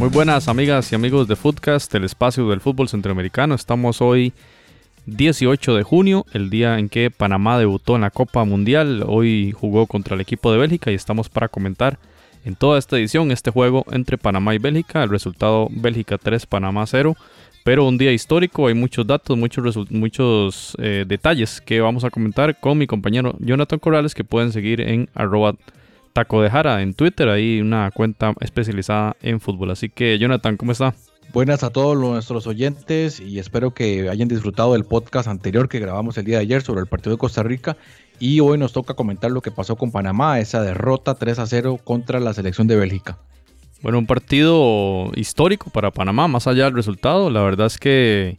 Muy 0.00 0.08
buenas 0.08 0.48
amigas 0.48 0.90
y 0.90 0.94
amigos 0.94 1.28
de 1.28 1.36
Footcast, 1.36 1.94
el 1.94 2.04
espacio 2.04 2.48
del 2.48 2.62
fútbol 2.62 2.88
centroamericano. 2.88 3.54
Estamos 3.54 4.00
hoy 4.00 4.32
18 5.04 5.74
de 5.74 5.82
junio, 5.82 6.24
el 6.32 6.48
día 6.48 6.78
en 6.78 6.88
que 6.88 7.10
Panamá 7.10 7.58
debutó 7.58 7.96
en 7.96 8.00
la 8.00 8.10
Copa 8.10 8.46
Mundial. 8.46 9.04
Hoy 9.06 9.52
jugó 9.52 9.86
contra 9.86 10.14
el 10.14 10.22
equipo 10.22 10.50
de 10.50 10.56
Bélgica 10.56 10.90
y 10.90 10.94
estamos 10.94 11.28
para 11.28 11.48
comentar 11.48 11.98
en 12.46 12.56
toda 12.56 12.78
esta 12.78 12.96
edición 12.96 13.30
este 13.30 13.50
juego 13.50 13.84
entre 13.92 14.16
Panamá 14.16 14.54
y 14.54 14.58
Bélgica. 14.58 15.02
El 15.02 15.10
resultado 15.10 15.68
Bélgica 15.70 16.16
3, 16.16 16.46
Panamá 16.46 16.86
0. 16.86 17.14
Pero 17.62 17.86
un 17.86 17.98
día 17.98 18.10
histórico, 18.10 18.68
hay 18.68 18.74
muchos 18.74 19.06
datos, 19.06 19.36
muchos, 19.36 19.90
muchos 19.90 20.78
eh, 20.80 21.04
detalles 21.06 21.60
que 21.60 21.82
vamos 21.82 22.04
a 22.04 22.10
comentar 22.10 22.58
con 22.58 22.78
mi 22.78 22.86
compañero 22.86 23.36
Jonathan 23.38 23.78
Corrales 23.78 24.14
que 24.14 24.24
pueden 24.24 24.50
seguir 24.50 24.80
en 24.80 25.10
arroba 25.14 25.56
Taco 26.12 26.42
de 26.42 26.50
Jara 26.50 26.82
en 26.82 26.94
Twitter, 26.94 27.28
ahí 27.28 27.60
una 27.60 27.90
cuenta 27.90 28.34
especializada 28.40 29.16
en 29.22 29.40
fútbol. 29.40 29.70
Así 29.70 29.88
que, 29.88 30.18
Jonathan, 30.18 30.56
¿cómo 30.56 30.72
está? 30.72 30.94
Buenas 31.32 31.62
a 31.62 31.70
todos 31.70 31.96
nuestros 31.96 32.48
oyentes 32.48 33.20
y 33.20 33.38
espero 33.38 33.72
que 33.72 34.08
hayan 34.08 34.26
disfrutado 34.26 34.72
del 34.72 34.84
podcast 34.84 35.28
anterior 35.28 35.68
que 35.68 35.78
grabamos 35.78 36.18
el 36.18 36.24
día 36.24 36.38
de 36.38 36.42
ayer 36.42 36.62
sobre 36.62 36.80
el 36.80 36.88
partido 36.88 37.14
de 37.14 37.18
Costa 37.18 37.44
Rica 37.44 37.76
y 38.18 38.40
hoy 38.40 38.58
nos 38.58 38.72
toca 38.72 38.94
comentar 38.94 39.30
lo 39.30 39.40
que 39.40 39.52
pasó 39.52 39.76
con 39.76 39.92
Panamá, 39.92 40.40
esa 40.40 40.60
derrota 40.60 41.14
3 41.14 41.38
a 41.38 41.46
0 41.46 41.78
contra 41.84 42.18
la 42.18 42.34
selección 42.34 42.66
de 42.66 42.74
Bélgica. 42.74 43.18
Bueno, 43.80 43.98
un 43.98 44.06
partido 44.06 45.10
histórico 45.14 45.70
para 45.70 45.92
Panamá, 45.92 46.26
más 46.26 46.46
allá 46.46 46.64
del 46.64 46.74
resultado. 46.74 47.30
La 47.30 47.42
verdad 47.42 47.68
es 47.68 47.78
que 47.78 48.38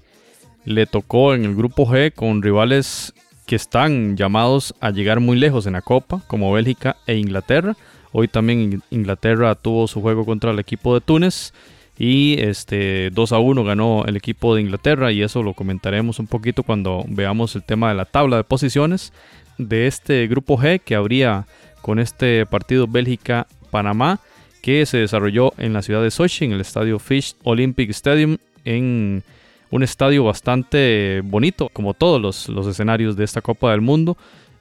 le 0.66 0.86
tocó 0.86 1.34
en 1.34 1.46
el 1.46 1.56
grupo 1.56 1.88
G 1.88 2.14
con 2.14 2.42
rivales 2.44 3.14
que 3.52 3.58
están 3.58 4.16
llamados 4.16 4.74
a 4.80 4.92
llegar 4.92 5.20
muy 5.20 5.38
lejos 5.38 5.66
en 5.66 5.74
la 5.74 5.82
Copa, 5.82 6.22
como 6.28 6.54
Bélgica 6.54 6.96
e 7.06 7.16
Inglaterra. 7.18 7.76
Hoy 8.14 8.30
también 8.30 8.62
In- 8.62 8.84
Inglaterra 8.92 9.56
tuvo 9.56 9.90
su 9.90 10.00
juego 10.00 10.24
contra 10.26 10.52
el 10.52 10.60
equipo 10.60 10.94
de 10.94 11.02
Túnez 11.02 11.52
y 12.00 12.38
este 12.40 13.10
2 13.10 13.34
a 13.34 13.40
1 13.40 13.62
ganó 13.66 14.06
el 14.06 14.16
equipo 14.16 14.56
de 14.56 14.62
Inglaterra 14.62 15.12
y 15.12 15.22
eso 15.22 15.44
lo 15.44 15.54
comentaremos 15.54 16.18
un 16.20 16.28
poquito 16.28 16.64
cuando 16.64 17.04
veamos 17.10 17.54
el 17.58 17.64
tema 17.64 17.90
de 17.90 17.96
la 17.96 18.06
tabla 18.06 18.38
de 18.38 18.46
posiciones 18.46 19.12
de 19.58 19.86
este 19.86 20.26
grupo 20.28 20.58
G 20.58 20.80
que 20.80 20.96
habría 20.96 21.46
con 21.82 22.00
este 22.00 22.46
partido 22.46 22.88
Bélgica-Panamá 22.88 24.22
que 24.62 24.86
se 24.86 24.96
desarrolló 25.00 25.52
en 25.58 25.74
la 25.74 25.82
ciudad 25.82 26.02
de 26.02 26.12
Sochi, 26.12 26.46
en 26.46 26.54
el 26.54 26.62
estadio 26.62 27.00
Fish 27.00 27.36
Olympic 27.44 27.90
Stadium, 27.90 28.38
en 28.64 29.24
un 29.72 29.82
estadio 29.84 30.24
bastante 30.26 31.22
bonito, 31.24 31.70
como 31.74 31.94
todos 31.94 32.50
los, 32.50 32.68
escenarios 32.68 33.16
de 33.16 33.24
esta 33.24 33.40
Copa 33.42 33.72
del 33.72 33.80
Mundo, 33.82 34.18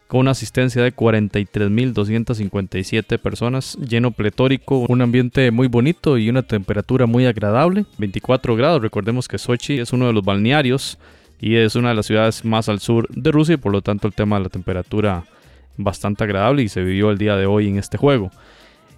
con 0.07 0.21
una 0.21 0.31
asistencia 0.31 0.83
de 0.83 0.95
43.257 0.95 3.19
personas, 3.19 3.77
lleno 3.77 4.13
pletórico, 4.13 4.87
un 4.89 5.03
ambiente 5.03 5.51
muy 5.51 5.69
bonito 5.69 6.17
y 6.17 6.31
una 6.31 6.43
temperatura 6.43 7.05
muy 7.07 7.27
agradable, 7.27 7.85
24 7.99 8.57
grados, 8.57 8.81
recordemos 8.83 9.29
que 9.29 9.39
Sochi 9.39 9.79
es 9.79 9.93
uno 9.93 10.07
de 10.07 10.13
los 10.13 10.25
balnearios 10.25 10.99
y 11.41 11.57
es 11.57 11.75
una 11.75 11.89
de 11.91 11.97
las 11.97 12.07
ciudades 12.07 12.45
más 12.45 12.69
al 12.69 12.79
sur 12.81 13.09
de 13.11 13.31
Rusia 13.31 13.55
y 13.55 13.59
por 13.59 13.73
lo 13.73 13.83
tanto 13.83 14.09
el 14.09 14.15
tema 14.15 14.39
de 14.39 14.45
la 14.45 14.49
temperatura 14.49 15.25
bastante 15.77 16.25
agradable 16.25 16.63
y 16.63 16.69
se 16.69 16.83
vivió 16.83 17.11
el 17.11 17.19
día 17.19 17.37
de 17.37 17.47
hoy 17.47 17.69
en 17.69 17.79
este 17.79 17.97
juego. 17.97 18.31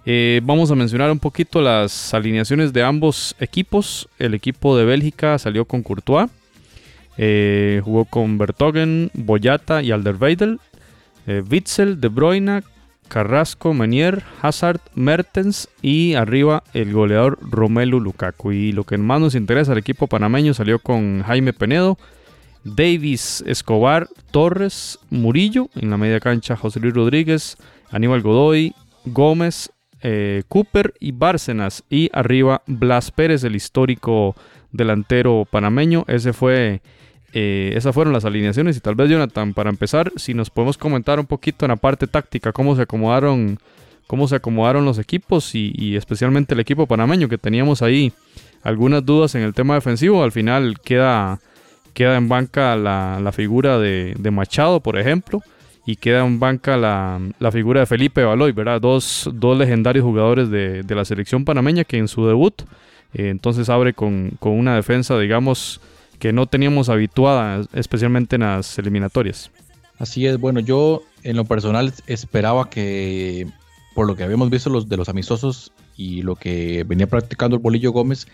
Eh, 0.05 0.41
vamos 0.43 0.69
a 0.69 0.75
mencionar 0.75 1.09
un 1.11 1.19
poquito 1.19 1.61
las 1.61 2.13
alineaciones 2.13 2.73
de 2.73 2.83
ambos 2.83 3.35
equipos. 3.39 4.09
El 4.19 4.33
equipo 4.33 4.77
de 4.77 4.85
Bélgica 4.85 5.37
salió 5.37 5.65
con 5.65 5.81
Courtois, 5.81 6.29
eh, 7.17 7.81
jugó 7.83 8.05
con 8.05 8.37
Bertogen, 8.37 9.11
Boyata 9.13 9.81
y 9.81 9.91
Alderweireld, 9.91 10.59
eh, 11.27 11.41
Witzel, 11.49 12.01
De 12.01 12.09
Bruyne, 12.09 12.63
Carrasco, 13.07 13.73
Menier, 13.73 14.23
Hazard, 14.41 14.81
Mertens 14.95 15.69
y 15.81 16.15
arriba 16.15 16.63
el 16.73 16.91
goleador 16.91 17.37
Romelu 17.41 17.99
Lukaku. 17.99 18.51
Y 18.51 18.71
lo 18.73 18.83
que 18.83 18.97
más 18.97 19.21
nos 19.21 19.35
interesa 19.35 19.71
al 19.71 19.77
equipo 19.77 20.07
panameño 20.07 20.53
salió 20.53 20.79
con 20.79 21.21
Jaime 21.23 21.53
Penedo, 21.53 21.97
Davis, 22.65 23.43
Escobar, 23.45 24.07
Torres, 24.31 24.99
Murillo, 25.09 25.69
en 25.75 25.91
la 25.91 25.97
media 25.97 26.19
cancha 26.19 26.57
José 26.57 26.79
Luis 26.79 26.93
Rodríguez, 26.93 27.57
Aníbal 27.91 28.21
Godoy, 28.21 28.73
Gómez, 29.05 29.69
eh, 30.03 30.43
Cooper 30.47 30.93
y 30.99 31.11
Bárcenas. 31.11 31.83
Y 31.89 32.09
arriba 32.13 32.61
Blas 32.67 33.09
Pérez, 33.09 33.43
el 33.43 33.55
histórico 33.55 34.35
delantero 34.71 35.47
panameño. 35.49 36.05
Ese 36.07 36.33
fue, 36.33 36.81
eh, 37.33 37.73
esas 37.75 37.95
fueron 37.95 38.13
las 38.13 38.25
alineaciones. 38.25 38.77
Y 38.77 38.79
tal 38.79 38.93
vez, 38.93 39.09
Jonathan, 39.09 39.55
para 39.55 39.71
empezar, 39.71 40.11
si 40.15 40.35
nos 40.35 40.51
podemos 40.51 40.77
comentar 40.77 41.19
un 41.19 41.25
poquito 41.25 41.65
en 41.65 41.69
la 41.69 41.77
parte 41.77 42.05
táctica, 42.05 42.51
cómo 42.51 42.75
se 42.75 42.83
acomodaron, 42.83 43.57
cómo 44.05 44.27
se 44.27 44.35
acomodaron 44.35 44.85
los 44.85 44.99
equipos 44.99 45.55
y, 45.55 45.73
y 45.75 45.95
especialmente 45.95 46.53
el 46.53 46.59
equipo 46.59 46.85
panameño, 46.85 47.29
que 47.29 47.39
teníamos 47.39 47.81
ahí 47.81 48.13
algunas 48.61 49.03
dudas 49.03 49.33
en 49.33 49.41
el 49.41 49.53
tema 49.53 49.73
defensivo. 49.73 50.23
Al 50.23 50.31
final 50.31 50.79
queda 50.79 51.39
queda 51.93 52.17
en 52.17 52.27
banca 52.27 52.75
la, 52.75 53.19
la 53.21 53.31
figura 53.31 53.77
de, 53.79 54.15
de 54.17 54.31
Machado, 54.31 54.79
por 54.79 54.97
ejemplo, 54.97 55.41
y 55.85 55.97
queda 55.97 56.25
en 56.25 56.39
banca 56.39 56.77
la, 56.77 57.19
la 57.39 57.51
figura 57.51 57.81
de 57.81 57.85
Felipe 57.85 58.23
Baloy, 58.23 58.51
¿verdad? 58.51 58.79
Dos, 58.79 59.29
dos 59.33 59.57
legendarios 59.57 60.05
jugadores 60.05 60.49
de, 60.49 60.83
de 60.83 60.95
la 60.95 61.05
selección 61.05 61.43
panameña 61.43 61.83
que 61.83 61.97
en 61.97 62.07
su 62.07 62.25
debut, 62.25 62.61
eh, 63.13 63.29
entonces 63.29 63.69
abre 63.69 63.93
con, 63.93 64.31
con 64.39 64.53
una 64.53 64.75
defensa, 64.75 65.17
digamos, 65.19 65.81
que 66.19 66.31
no 66.31 66.45
teníamos 66.47 66.89
habituada, 66.89 67.65
especialmente 67.73 68.37
en 68.37 68.43
las 68.43 68.79
eliminatorias. 68.79 69.51
Así 69.99 70.25
es, 70.25 70.39
bueno, 70.39 70.59
yo 70.59 71.03
en 71.23 71.35
lo 71.35 71.45
personal 71.45 71.93
esperaba 72.07 72.69
que, 72.69 73.47
por 73.93 74.07
lo 74.07 74.15
que 74.15 74.23
habíamos 74.23 74.49
visto 74.49 74.69
los, 74.69 74.87
de 74.87 74.97
los 74.97 75.09
amistosos 75.09 75.71
y 75.97 76.21
lo 76.21 76.35
que 76.35 76.83
venía 76.85 77.07
practicando 77.07 77.57
el 77.57 77.61
Bolillo 77.61 77.91
Gómez, 77.91 78.27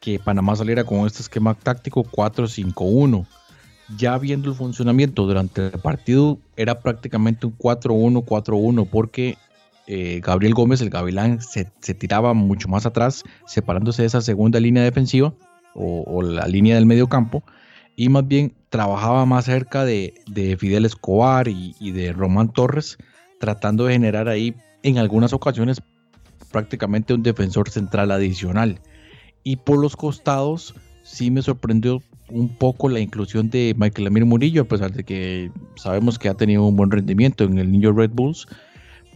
que 0.00 0.18
Panamá 0.18 0.56
saliera 0.56 0.84
con 0.84 1.06
este 1.06 1.22
esquema 1.22 1.54
táctico 1.54 2.02
4-5-1. 2.04 3.26
Ya 3.96 4.16
viendo 4.18 4.48
el 4.48 4.56
funcionamiento 4.56 5.26
durante 5.26 5.66
el 5.66 5.80
partido, 5.80 6.38
era 6.56 6.80
prácticamente 6.80 7.46
un 7.46 7.56
4-1-4-1, 7.58 8.88
porque 8.90 9.36
eh, 9.86 10.20
Gabriel 10.24 10.54
Gómez, 10.54 10.80
el 10.80 10.90
Gavilán, 10.90 11.40
se, 11.40 11.64
tiraba 11.94 12.32
mucho 12.32 12.68
más 12.68 12.86
atrás, 12.86 13.22
separándose 13.46 14.02
de 14.02 14.06
esa 14.06 14.22
segunda 14.22 14.58
línea 14.58 14.82
defensiva 14.82 15.34
o, 15.74 16.22
la 16.22 16.46
línea 16.46 16.76
del 16.76 16.86
medio 16.86 17.08
campo 17.08 17.42
y 17.96 18.08
más 18.08 18.26
bien 18.26 18.54
trabajaba 18.70 19.26
más 19.26 19.44
cerca 19.44 19.84
de, 19.84 20.14
de 20.26 20.56
Fidel 20.56 20.84
Escobar 20.84 21.48
y, 21.48 21.74
y 21.78 21.90
de 21.90 22.12
Román 22.12 22.52
Torres, 22.52 22.96
tratando 23.38 23.84
de 23.84 23.92
generar 23.92 24.28
ahí 24.28 24.54
en 24.82 24.98
algunas 24.98 25.32
ocasiones 25.32 25.82
prácticamente 26.50 27.14
un 27.14 27.22
defensor 27.22 27.68
central 27.68 28.10
adicional. 28.10 28.80
Y 29.42 29.56
por 29.56 29.78
los 29.78 29.96
costados 29.96 30.74
sí 31.02 31.30
me 31.30 31.42
sorprendió 31.42 32.00
un 32.28 32.48
poco 32.48 32.88
la 32.88 33.00
inclusión 33.00 33.50
de 33.50 33.74
Michael 33.76 34.08
Amir 34.08 34.24
Murillo, 34.24 34.62
a 34.62 34.66
pesar 34.66 34.92
de 34.92 35.04
que 35.04 35.50
sabemos 35.76 36.18
que 36.18 36.28
ha 36.28 36.34
tenido 36.34 36.64
un 36.64 36.76
buen 36.76 36.90
rendimiento 36.90 37.44
en 37.44 37.58
el 37.58 37.70
Niño 37.70 37.92
Red 37.92 38.10
Bulls. 38.12 38.46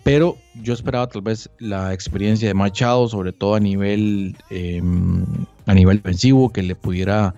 Pero 0.04 0.36
yo 0.62 0.72
esperaba 0.72 1.06
tal 1.08 1.22
vez 1.22 1.50
la 1.58 1.92
experiencia 1.92 2.48
de 2.48 2.54
Machado, 2.54 3.08
sobre 3.08 3.32
todo 3.32 3.54
a 3.54 3.60
nivel, 3.60 4.36
eh, 4.50 4.80
a 5.66 5.74
nivel 5.74 5.98
defensivo, 5.98 6.50
que 6.50 6.62
le 6.62 6.74
pudiera 6.74 7.34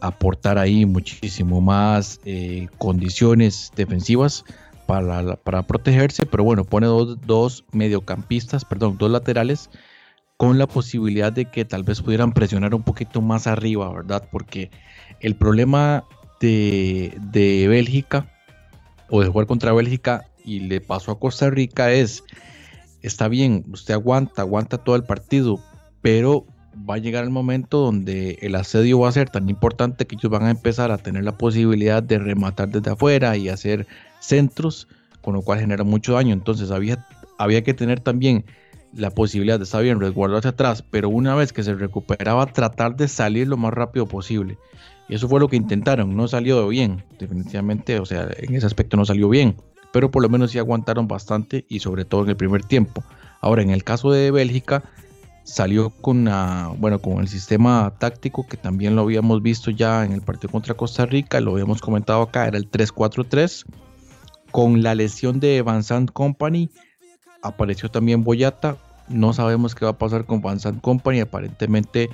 aportar 0.00 0.58
ahí 0.58 0.84
muchísimo 0.84 1.60
más 1.60 2.20
eh, 2.24 2.68
condiciones 2.78 3.72
defensivas 3.76 4.44
para, 4.86 5.36
para, 5.36 5.62
protegerse, 5.62 6.26
pero 6.26 6.42
bueno, 6.44 6.64
pone 6.64 6.86
dos, 6.86 7.18
dos, 7.24 7.64
mediocampistas, 7.72 8.64
perdón, 8.64 8.96
dos 8.98 9.10
laterales 9.10 9.70
con 10.42 10.58
la 10.58 10.66
posibilidad 10.66 11.32
de 11.32 11.44
que 11.44 11.64
tal 11.64 11.84
vez 11.84 12.02
pudieran 12.02 12.32
presionar 12.32 12.74
un 12.74 12.82
poquito 12.82 13.22
más 13.22 13.46
arriba, 13.46 13.92
¿verdad? 13.92 14.26
Porque 14.28 14.72
el 15.20 15.36
problema 15.36 16.02
de, 16.40 17.16
de 17.30 17.68
Bélgica 17.68 18.26
o 19.08 19.20
de 19.20 19.28
jugar 19.28 19.46
contra 19.46 19.72
Bélgica 19.72 20.24
y 20.44 20.58
le 20.58 20.80
pasó 20.80 21.12
a 21.12 21.20
Costa 21.20 21.48
Rica 21.48 21.92
es, 21.92 22.24
está 23.02 23.28
bien, 23.28 23.64
usted 23.70 23.94
aguanta, 23.94 24.42
aguanta 24.42 24.78
todo 24.78 24.96
el 24.96 25.04
partido, 25.04 25.60
pero 26.00 26.44
va 26.90 26.96
a 26.96 26.98
llegar 26.98 27.22
el 27.22 27.30
momento 27.30 27.78
donde 27.78 28.40
el 28.42 28.56
asedio 28.56 28.98
va 28.98 29.10
a 29.10 29.12
ser 29.12 29.30
tan 29.30 29.48
importante 29.48 30.08
que 30.08 30.16
ellos 30.16 30.32
van 30.32 30.42
a 30.42 30.50
empezar 30.50 30.90
a 30.90 30.98
tener 30.98 31.22
la 31.22 31.38
posibilidad 31.38 32.02
de 32.02 32.18
rematar 32.18 32.68
desde 32.68 32.90
afuera 32.90 33.36
y 33.36 33.48
hacer 33.48 33.86
centros, 34.18 34.88
con 35.20 35.34
lo 35.34 35.42
cual 35.42 35.60
genera 35.60 35.84
mucho 35.84 36.14
daño. 36.14 36.32
Entonces 36.32 36.72
había, 36.72 37.06
había 37.38 37.62
que 37.62 37.74
tener 37.74 38.00
también 38.00 38.44
la 38.94 39.10
posibilidad 39.10 39.58
de 39.58 39.64
estar 39.64 39.82
bien 39.82 40.00
resguardarse 40.00 40.48
atrás, 40.48 40.84
pero 40.90 41.08
una 41.08 41.34
vez 41.34 41.52
que 41.52 41.62
se 41.62 41.74
recuperaba, 41.74 42.46
tratar 42.46 42.96
de 42.96 43.08
salir 43.08 43.48
lo 43.48 43.56
más 43.56 43.72
rápido 43.72 44.06
posible. 44.06 44.58
Y 45.08 45.14
eso 45.14 45.28
fue 45.28 45.40
lo 45.40 45.48
que 45.48 45.56
intentaron, 45.56 46.16
no 46.16 46.28
salió 46.28 46.68
bien, 46.68 47.02
definitivamente, 47.18 47.98
o 47.98 48.06
sea, 48.06 48.28
en 48.36 48.54
ese 48.54 48.66
aspecto 48.66 48.96
no 48.96 49.04
salió 49.04 49.28
bien, 49.28 49.56
pero 49.92 50.10
por 50.10 50.22
lo 50.22 50.28
menos 50.28 50.52
sí 50.52 50.58
aguantaron 50.58 51.08
bastante 51.08 51.66
y 51.68 51.80
sobre 51.80 52.04
todo 52.04 52.22
en 52.22 52.30
el 52.30 52.36
primer 52.36 52.64
tiempo. 52.64 53.02
Ahora, 53.40 53.62
en 53.62 53.70
el 53.70 53.84
caso 53.84 54.10
de 54.10 54.30
Bélgica, 54.30 54.84
salió 55.44 55.90
con, 55.90 56.30
bueno, 56.78 57.00
con 57.00 57.18
el 57.18 57.28
sistema 57.28 57.92
táctico 57.98 58.46
que 58.46 58.56
también 58.56 58.94
lo 58.94 59.02
habíamos 59.02 59.42
visto 59.42 59.70
ya 59.70 60.04
en 60.04 60.12
el 60.12 60.22
partido 60.22 60.52
contra 60.52 60.74
Costa 60.74 61.04
Rica, 61.04 61.40
lo 61.40 61.52
habíamos 61.52 61.82
comentado 61.82 62.22
acá, 62.22 62.46
era 62.46 62.56
el 62.56 62.70
3-4-3, 62.70 63.64
con 64.52 64.82
la 64.82 64.94
lesión 64.94 65.40
de 65.40 65.62
Van 65.62 65.82
Company 66.12 66.70
apareció 67.42 67.90
también 67.90 68.24
Boyata. 68.24 68.76
No 69.08 69.32
sabemos 69.32 69.74
qué 69.74 69.84
va 69.84 69.92
a 69.92 69.98
pasar 69.98 70.24
con 70.24 70.40
Van 70.40 70.58
Company. 70.80 71.20
Aparentemente 71.20 72.08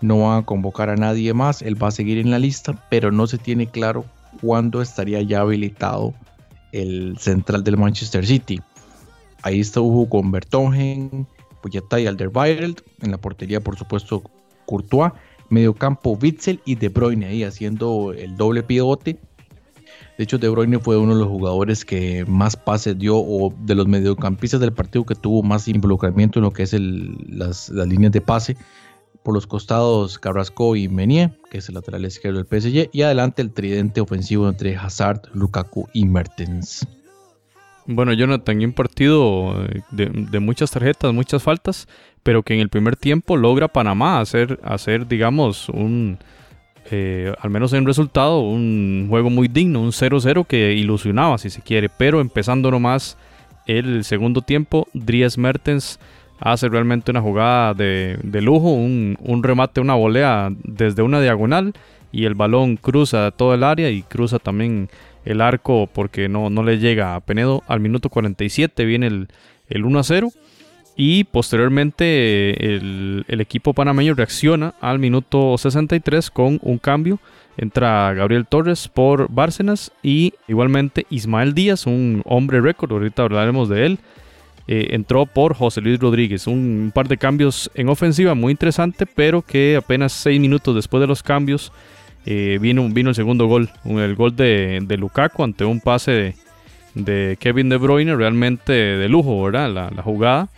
no 0.00 0.26
van 0.28 0.42
a 0.42 0.46
convocar 0.46 0.88
a 0.88 0.96
nadie 0.96 1.34
más. 1.34 1.60
Él 1.62 1.80
va 1.82 1.88
a 1.88 1.92
seguir 1.92 2.18
en 2.18 2.30
la 2.30 2.38
lista, 2.38 2.86
pero 2.88 3.12
no 3.12 3.26
se 3.26 3.38
tiene 3.38 3.66
claro 3.66 4.04
cuándo 4.40 4.80
estaría 4.80 5.20
ya 5.22 5.40
habilitado 5.40 6.14
el 6.72 7.18
central 7.18 7.64
del 7.64 7.76
Manchester 7.76 8.24
City. 8.24 8.60
Ahí 9.42 9.60
estuvo 9.60 10.08
con 10.08 10.30
Bertongen, 10.30 11.26
Boyata 11.62 12.00
y 12.00 12.06
Alderweireld. 12.06 12.82
En 13.02 13.10
la 13.10 13.18
portería, 13.18 13.60
por 13.60 13.76
supuesto, 13.76 14.22
Courtois. 14.66 15.12
Mediocampo, 15.50 16.12
Witzel 16.12 16.60
y 16.64 16.76
De 16.76 16.90
Bruyne 16.90 17.26
ahí 17.26 17.42
haciendo 17.42 18.12
el 18.12 18.36
doble 18.36 18.62
pivote 18.62 19.18
de 20.20 20.24
hecho, 20.24 20.36
De 20.36 20.50
Bruyne 20.50 20.78
fue 20.78 20.98
uno 20.98 21.14
de 21.14 21.20
los 21.20 21.28
jugadores 21.28 21.82
que 21.82 22.26
más 22.26 22.54
pases 22.54 22.98
dio 22.98 23.16
o 23.16 23.54
de 23.58 23.74
los 23.74 23.88
mediocampistas 23.88 24.60
del 24.60 24.74
partido 24.74 25.06
que 25.06 25.14
tuvo 25.14 25.42
más 25.42 25.66
involucramiento 25.66 26.38
en 26.38 26.42
lo 26.42 26.50
que 26.50 26.64
es 26.64 26.74
las, 26.74 27.70
líneas 27.70 28.12
de 28.12 28.20
pase. 28.20 28.54
Por 29.22 29.32
los 29.32 29.46
costados, 29.46 30.18
Carrasco 30.18 30.76
y 30.76 30.88
Menier, 30.88 31.30
que 31.50 31.56
es 31.56 31.70
el 31.70 31.76
lateral 31.76 32.04
izquierdo 32.04 32.36
del 32.36 32.60
PSG. 32.60 32.90
Y 32.92 33.00
adelante 33.00 33.40
el 33.40 33.50
tridente 33.50 34.02
ofensivo 34.02 34.46
entre 34.46 34.76
Hazard, 34.76 35.22
Lukaku 35.32 35.88
y 35.94 36.04
Mertens. 36.04 36.86
Bueno, 37.86 38.12
Jonathan, 38.12 38.62
un 38.62 38.74
partido 38.74 39.54
eh, 39.64 39.80
de, 39.90 40.38
muchas 40.38 40.70
tarjetas, 40.70 41.14
muchas 41.14 41.42
faltas, 41.42 41.88
pero 42.22 42.42
que 42.42 42.52
en 42.52 42.60
el 42.60 42.68
primer 42.68 42.94
tiempo 42.94 43.38
logra 43.38 43.68
Panamá 43.68 44.20
hacer, 44.20 44.60
hacer 44.64 45.08
digamos, 45.08 45.70
un, 45.70 46.18
eh, 46.90 47.32
al 47.40 47.50
menos 47.50 47.72
en 47.72 47.86
resultado, 47.86 48.40
un 48.40 49.06
juego 49.08 49.30
muy 49.30 49.48
digno, 49.48 49.80
un 49.80 49.92
0-0 49.92 50.46
que 50.46 50.72
ilusionaba 50.72 51.38
si 51.38 51.50
se 51.50 51.62
quiere, 51.62 51.88
pero 51.88 52.20
empezando 52.20 52.70
nomás 52.70 53.16
el 53.66 54.04
segundo 54.04 54.42
tiempo, 54.42 54.88
Dries 54.94 55.38
Mertens 55.38 56.00
hace 56.40 56.68
realmente 56.68 57.10
una 57.10 57.20
jugada 57.20 57.74
de, 57.74 58.18
lujo, 58.42 58.72
un, 58.72 59.42
remate, 59.42 59.80
una 59.80 59.94
volea 59.94 60.50
desde 60.64 61.02
una 61.02 61.20
diagonal 61.20 61.74
y 62.12 62.24
el 62.24 62.34
balón 62.34 62.76
cruza 62.76 63.30
todo 63.30 63.54
el 63.54 63.62
área 63.62 63.90
y 63.90 64.02
cruza 64.02 64.38
también 64.38 64.88
el 65.24 65.40
arco 65.42 65.88
porque 65.92 66.28
no, 66.28 66.50
no 66.50 66.62
le 66.62 66.78
llega 66.78 67.14
a 67.14 67.20
Penedo. 67.20 67.62
Al 67.68 67.80
minuto 67.80 68.08
47 68.08 68.84
viene 68.86 69.06
el, 69.06 69.28
el 69.68 69.84
1-0 69.84 70.32
y 71.02 71.24
posteriormente 71.24 72.74
el, 72.76 73.24
equipo 73.26 73.72
panameño 73.72 74.12
reacciona 74.12 74.74
al 74.82 74.98
minuto 74.98 75.56
63 75.56 76.30
con 76.30 76.58
un 76.60 76.76
cambio. 76.76 77.18
Entra 77.56 78.12
Gabriel 78.12 78.46
Torres 78.46 78.86
por 78.86 79.32
Bárcenas 79.32 79.92
y 80.02 80.34
igualmente 80.46 81.06
Ismael 81.08 81.54
Díaz, 81.54 81.86
un 81.86 82.20
hombre 82.26 82.60
récord, 82.60 82.92
ahorita 82.92 83.22
hablaremos 83.22 83.70
de 83.70 83.86
él. 83.86 83.98
Eh, 84.68 84.88
entró 84.90 85.24
por 85.24 85.54
José 85.54 85.80
Luis 85.80 85.98
Rodríguez. 85.98 86.46
Un, 86.46 86.92
par 86.94 87.08
de 87.08 87.16
cambios 87.16 87.70
en 87.74 87.88
ofensiva 87.88 88.34
muy 88.34 88.50
interesante, 88.50 89.06
pero 89.06 89.40
que 89.40 89.76
apenas 89.76 90.12
seis 90.12 90.38
minutos 90.38 90.74
después 90.74 91.00
de 91.00 91.06
los 91.06 91.22
cambios 91.22 91.72
eh, 92.26 92.58
vino, 92.60 92.86
vino 92.90 93.08
el 93.08 93.14
segundo 93.14 93.46
gol. 93.46 93.70
El 93.86 94.16
gol 94.16 94.36
de, 94.36 94.80
de 94.82 94.98
Lukaku 94.98 95.44
ante 95.44 95.64
un 95.64 95.80
pase 95.80 96.34
de, 96.94 97.38
Kevin 97.40 97.70
De 97.70 97.78
Bruyne, 97.78 98.14
realmente 98.16 98.72
de 98.72 99.08
lujo, 99.08 99.42
¿verdad? 99.42 99.70
la 99.70 100.02
jugada 100.02 100.50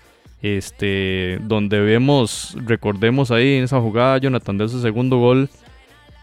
este, 0.42 1.38
donde 1.42 1.80
vemos, 1.80 2.56
recordemos 2.66 3.30
ahí 3.30 3.54
en 3.54 3.64
esa 3.64 3.80
jugada, 3.80 4.18
Jonathan, 4.18 4.58
de 4.58 4.64
ese 4.64 4.82
segundo 4.82 5.18
gol, 5.18 5.48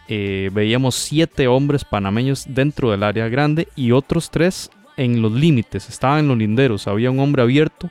eh, 0.10 0.50
veíamos 0.54 0.96
siete 0.96 1.48
hombres 1.48 1.86
panameños 1.86 2.46
dentro 2.50 2.92
del 2.92 3.04
área 3.04 3.30
grande 3.30 3.70
y 3.76 3.92
otros 3.92 4.30
tres 4.30 4.70
en 4.98 5.22
los 5.22 5.32
límites, 5.32 5.88
estaban 5.88 6.20
en 6.20 6.28
los 6.28 6.38
linderos, 6.38 6.88
había 6.88 7.10
un 7.10 7.20
hombre 7.20 7.42
abierto 7.42 7.90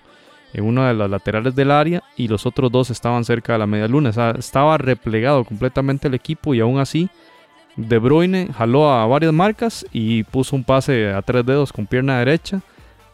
en 0.52 0.64
una 0.64 0.88
de 0.88 0.94
las 0.94 1.08
laterales 1.08 1.54
del 1.54 1.70
área 1.70 2.02
y 2.16 2.28
los 2.28 2.44
otros 2.44 2.70
dos 2.70 2.90
estaban 2.90 3.24
cerca 3.24 3.54
de 3.54 3.60
la 3.60 3.66
media 3.66 3.88
luna, 3.88 4.12
estaba 4.38 4.76
replegado 4.76 5.44
completamente 5.44 6.08
el 6.08 6.14
equipo 6.14 6.54
y 6.54 6.60
aún 6.60 6.78
así 6.78 7.08
De 7.76 7.98
Bruyne 7.98 8.48
jaló 8.52 8.90
a 8.90 9.06
varias 9.06 9.32
marcas 9.32 9.86
y 9.92 10.24
puso 10.24 10.56
un 10.56 10.64
pase 10.64 11.10
a 11.10 11.22
tres 11.22 11.46
dedos 11.46 11.72
con 11.72 11.86
pierna 11.86 12.18
derecha 12.18 12.60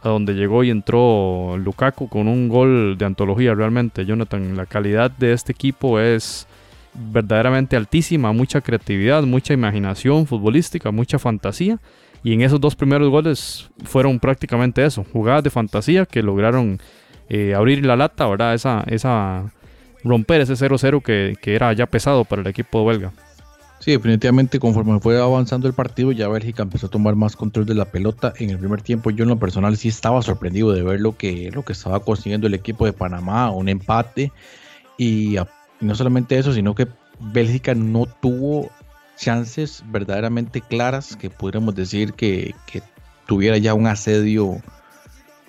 a 0.04 0.10
donde 0.10 0.34
llegó 0.34 0.62
y 0.62 0.70
entró 0.70 1.56
Lukaku 1.56 2.08
con 2.08 2.28
un 2.28 2.48
gol 2.48 2.96
de 2.98 3.06
antología 3.06 3.54
realmente. 3.54 4.04
Jonathan, 4.04 4.54
la 4.54 4.66
calidad 4.66 5.10
de 5.10 5.32
este 5.32 5.52
equipo 5.52 5.98
es 5.98 6.46
verdaderamente 6.92 7.74
altísima, 7.74 8.32
mucha 8.32 8.60
creatividad, 8.60 9.22
mucha 9.22 9.54
imaginación 9.54 10.26
futbolística, 10.26 10.90
mucha 10.90 11.18
fantasía. 11.18 11.78
Y 12.22 12.34
en 12.34 12.42
esos 12.42 12.60
dos 12.60 12.76
primeros 12.76 13.08
goles 13.08 13.70
fueron 13.84 14.20
prácticamente 14.20 14.84
eso, 14.84 15.04
jugadas 15.10 15.42
de 15.42 15.50
fantasía 15.50 16.04
que 16.04 16.22
lograron 16.22 16.78
eh, 17.30 17.54
abrir 17.54 17.84
la 17.84 17.96
lata, 17.96 18.26
¿verdad? 18.26 18.54
Esa, 18.54 18.84
esa 18.86 19.52
romper 20.04 20.42
ese 20.42 20.52
0-0 20.52 21.02
que, 21.02 21.34
que 21.40 21.54
era 21.54 21.72
ya 21.72 21.86
pesado 21.86 22.26
para 22.26 22.42
el 22.42 22.48
equipo 22.48 22.84
belga. 22.84 23.12
Sí, 23.84 23.90
definitivamente 23.90 24.58
conforme 24.58 24.98
fue 24.98 25.20
avanzando 25.20 25.68
el 25.68 25.74
partido, 25.74 26.10
ya 26.10 26.26
Bélgica 26.26 26.62
empezó 26.62 26.86
a 26.86 26.90
tomar 26.90 27.16
más 27.16 27.36
control 27.36 27.66
de 27.66 27.74
la 27.74 27.84
pelota. 27.84 28.32
En 28.38 28.48
el 28.48 28.58
primer 28.58 28.80
tiempo 28.80 29.10
yo 29.10 29.24
en 29.24 29.28
lo 29.28 29.38
personal 29.38 29.76
sí 29.76 29.88
estaba 29.88 30.22
sorprendido 30.22 30.72
de 30.72 30.82
ver 30.82 31.02
lo 31.02 31.18
que, 31.18 31.50
lo 31.52 31.66
que 31.66 31.74
estaba 31.74 32.00
consiguiendo 32.00 32.46
el 32.46 32.54
equipo 32.54 32.86
de 32.86 32.94
Panamá, 32.94 33.50
un 33.50 33.68
empate. 33.68 34.32
Y, 34.96 35.36
no 35.80 35.94
solamente 35.94 36.38
eso, 36.38 36.54
sino 36.54 36.74
que 36.74 36.88
Bélgica 37.20 37.74
no 37.74 38.06
tuvo 38.06 38.70
chances 39.18 39.84
verdaderamente 39.90 40.62
claras 40.62 41.14
que 41.14 41.28
pudiéramos 41.28 41.74
decir 41.74 42.14
que, 42.14 42.54
tuviera 43.26 43.58
ya 43.58 43.74
un 43.74 43.86
asedio 43.86 44.62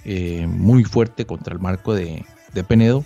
eh, 0.04 0.46
muy 0.46 0.84
fuerte 0.84 1.25
contra 1.25 1.54
el 1.54 1.62
marco 1.62 1.94
de, 1.94 2.25
de 2.54 2.63
Penedo. 2.65 3.06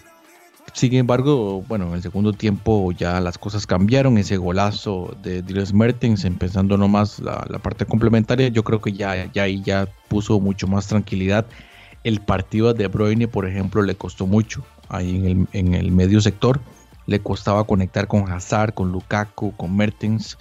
Sin 0.74 0.94
embargo, 0.96 1.64
bueno, 1.68 1.88
en 1.88 1.94
el 1.96 2.02
segundo 2.02 2.34
tiempo 2.34 2.92
ya 2.92 3.20
las 3.20 3.38
cosas 3.38 3.66
cambiaron. 3.66 4.18
Ese 4.18 4.38
golazo 4.38 5.16
de 5.24 5.42
Dries 5.42 5.74
Mertens, 5.74 6.26
empezando 6.26 6.78
nomás 6.78 7.20
la, 7.20 7.46
la 7.50 7.60
parte 7.60 7.86
complementaria, 7.86 8.48
yo 8.50 8.64
creo 8.64 8.82
que 8.82 8.94
ya, 8.94 9.32
ya 9.32 9.48
ya 9.48 9.88
puso 10.08 10.40
mucho 10.40 10.68
más 10.68 10.88
tranquilidad. 10.88 11.46
El 12.04 12.22
partido 12.22 12.74
de 12.74 12.88
Bruyne, 12.88 13.28
por 13.28 13.46
ejemplo, 13.48 13.82
le 13.82 13.96
costó 13.96 14.26
mucho 14.26 14.64
ahí 14.88 15.16
en 15.16 15.26
el, 15.26 15.48
en 15.54 15.74
el 15.74 15.92
medio 15.92 16.22
sector. 16.22 16.62
Le 17.08 17.20
costaba 17.20 17.66
conectar 17.66 18.08
con 18.08 18.32
Hazard, 18.32 18.74
con 18.74 18.92
Lukaku, 18.92 19.54
con 19.56 19.76
Mertens. 19.76 20.38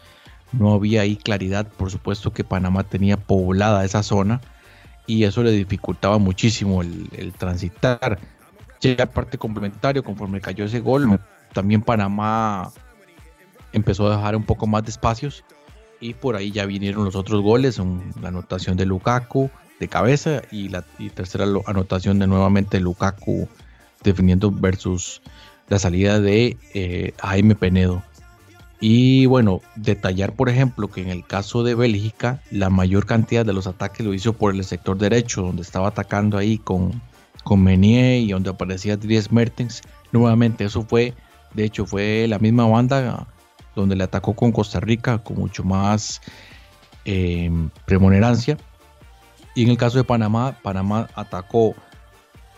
No 0.53 0.73
había 0.75 1.03
ahí 1.03 1.17
claridad. 1.17 1.67
Por 1.67 1.91
supuesto 1.91 2.33
que 2.33 2.45
Panamá 2.45 2.85
tenía 2.85 3.17
poblada 3.17 3.85
esa 3.85 4.03
zona 4.03 4.41
y 5.07 5.25
eso 5.25 5.43
le 5.43 5.51
dificultaba 5.53 6.19
muchísimo 6.19 6.83
el, 6.83 7.09
el 7.17 7.33
transitar 7.33 8.19
ya 8.81 9.07
parte 9.07 9.39
complementario, 9.39 10.05
conforme 10.05 10.41
cayó 10.41 10.65
ese 10.65 10.81
gol, 10.81 11.21
también 11.53 11.83
Panamá 11.83 12.71
empezó 13.73 14.07
a 14.11 14.17
dejar 14.17 14.37
un 14.37 14.45
poco 14.45 14.67
más 14.67 14.85
de 14.85 14.91
espacios 14.91 15.45
y 16.01 16.15
por 16.15 16.37
ahí 16.37 16.51
ya 16.53 16.67
vinieron 16.67 17.05
los 17.05 17.17
otros 17.17 17.43
goles, 17.43 17.81
la 18.21 18.29
anotación 18.29 18.77
de 18.77 18.87
Lukaku 18.87 19.51
de 19.81 19.89
cabeza 19.89 20.43
y 20.51 20.69
la 20.69 20.83
tercera 21.15 21.47
anotación 21.67 22.19
de 22.19 22.27
nuevamente 22.27 22.81
Lukaku 22.81 23.49
definiendo 24.03 24.51
versus 24.51 25.23
la 25.69 25.79
salida 25.79 26.21
de 26.21 26.57
eh, 26.75 27.13
Jaime 27.21 27.55
Penedo. 27.55 28.03
Y 28.81 29.27
bueno, 29.27 29.61
detallar 29.75 30.35
por 30.35 30.49
ejemplo 30.49 30.89
que 30.89 31.03
en 31.03 31.09
el 31.09 31.27
caso 31.27 31.65
de 31.65 31.75
Bélgica 31.75 32.41
la 32.51 32.71
mayor 32.71 33.07
cantidad 33.07 33.45
de 33.45 33.53
los 33.53 33.67
ataques 33.67 34.07
lo 34.07 34.15
hizo 34.15 34.35
por 34.35 34.55
el 34.55 34.65
sector 34.65 34.97
derecho, 34.99 35.43
donde 35.43 35.63
estaba 35.63 35.89
atacando 35.89 36.39
ahí 36.39 36.59
con 36.59 37.03
con 37.49 37.63
Menier 37.63 38.21
y 38.21 38.29
donde 38.33 38.51
aparecía 38.51 38.99
Dries 38.99 39.33
Mertens. 39.33 39.81
Nuevamente, 40.13 40.67
eso 40.67 40.83
fue, 40.83 41.15
de 41.55 41.65
hecho, 41.65 41.87
fue 41.87 42.27
la 42.29 42.39
misma 42.39 42.67
banda 42.67 43.27
donde 43.75 43.97
le 43.97 44.05
atacó 44.05 44.35
con 44.35 44.53
Costa 44.53 44.81
Rica 44.81 45.17
con 45.17 45.39
mucho 45.39 45.65
más 45.65 46.21
eh, 47.07 47.51
premonerancia. 47.87 48.59
Y 49.55 49.63
en 49.63 49.71
el 49.71 49.79
caso 49.79 49.97
de 49.97 50.05
Panamá, 50.05 50.59
Panamá 50.63 51.09
atacó 51.15 51.75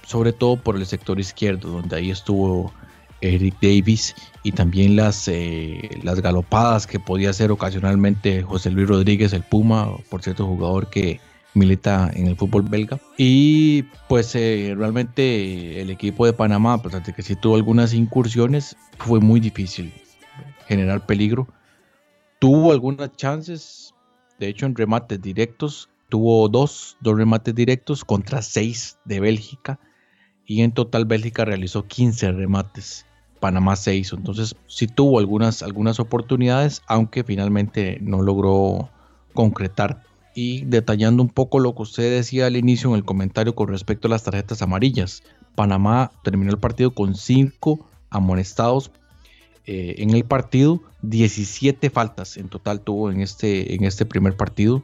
sobre 0.05 0.33
todo 0.33 0.57
por 0.57 0.75
el 0.75 0.85
sector 0.85 1.21
izquierdo, 1.21 1.71
donde 1.71 1.95
ahí 1.95 2.11
estuvo 2.11 2.73
Eric 3.21 3.55
Davis 3.63 4.17
y 4.43 4.51
también 4.51 4.97
las, 4.97 5.29
eh, 5.29 5.89
las 6.03 6.21
galopadas 6.21 6.89
que 6.89 6.99
podía 6.99 7.31
hacer 7.31 7.53
ocasionalmente 7.53 8.43
José 8.43 8.73
Luis 8.73 8.89
Rodríguez, 8.89 9.33
el 9.35 9.45
Puma, 9.45 9.89
por 10.11 10.21
cierto 10.25 10.49
jugador 10.49 10.91
que 10.91 11.21
milita 11.55 12.11
en 12.15 12.27
el 12.27 12.37
fútbol 12.37 12.63
belga. 12.63 13.01
Y 13.17 13.83
pues 14.09 14.35
eh, 14.35 14.75
realmente 14.77 15.81
el 15.81 15.91
equipo 15.91 16.27
de 16.27 16.33
Panamá, 16.33 16.75
a 16.75 16.83
pesar 16.83 17.03
que 17.03 17.23
sí 17.23 17.37
tuvo 17.37 17.57
algunas 17.57 17.95
incursiones, 17.95 18.77
fue 18.99 19.21
muy 19.21 19.41
difícil 19.41 19.93
generar 20.67 21.07
peligro. 21.07 21.49
Tuvo 22.39 22.73
algunas 22.73 23.15
chances, 23.17 23.95
de 24.39 24.49
hecho 24.49 24.67
en 24.67 24.75
remates 24.75 25.21
directos, 25.21 25.91
tuvo 26.09 26.49
dos, 26.49 26.97
dos 27.01 27.17
remates 27.17 27.55
directos 27.55 28.05
contra 28.05 28.43
seis 28.43 28.99
de 29.05 29.21
Bélgica. 29.21 29.79
Y 30.47 30.63
en 30.63 30.73
total 30.73 31.05
Bélgica 31.05 31.45
realizó 31.45 31.87
15 31.87 32.33
remates. 32.33 33.07
Panamá 33.41 33.75
6. 33.75 34.13
Entonces 34.13 34.55
sí 34.67 34.87
tuvo 34.87 35.19
algunas, 35.19 35.63
algunas 35.63 35.99
oportunidades, 35.99 36.83
aunque 36.87 37.25
finalmente 37.25 37.99
no 38.03 38.23
logró 38.23 38.91
concretar. 39.33 40.03
Y 40.35 40.65
detallando 40.65 41.23
un 41.23 41.29
poco 41.29 41.59
lo 41.59 41.75
que 41.75 41.83
usted 41.83 42.11
decía 42.11 42.47
al 42.47 42.57
inicio 42.57 42.91
en 42.91 42.97
el 42.97 43.05
comentario 43.05 43.55
con 43.55 43.69
respecto 43.69 44.09
a 44.09 44.11
las 44.11 44.23
tarjetas 44.23 44.63
amarillas. 44.63 45.23
Panamá 45.55 46.13
terminó 46.23 46.51
el 46.51 46.59
partido 46.59 46.93
con 46.93 47.15
5 47.15 47.87
amonestados 48.11 48.93
eh, 49.67 49.97
en 49.99 50.11
el 50.11 50.25
partido, 50.25 50.83
17 51.03 51.91
faltas 51.91 52.37
en 52.37 52.49
total 52.49 52.81
tuvo 52.81 53.11
en 53.11 53.21
este, 53.21 53.75
en 53.75 53.85
este 53.85 54.07
primer 54.07 54.37
partido. 54.37 54.83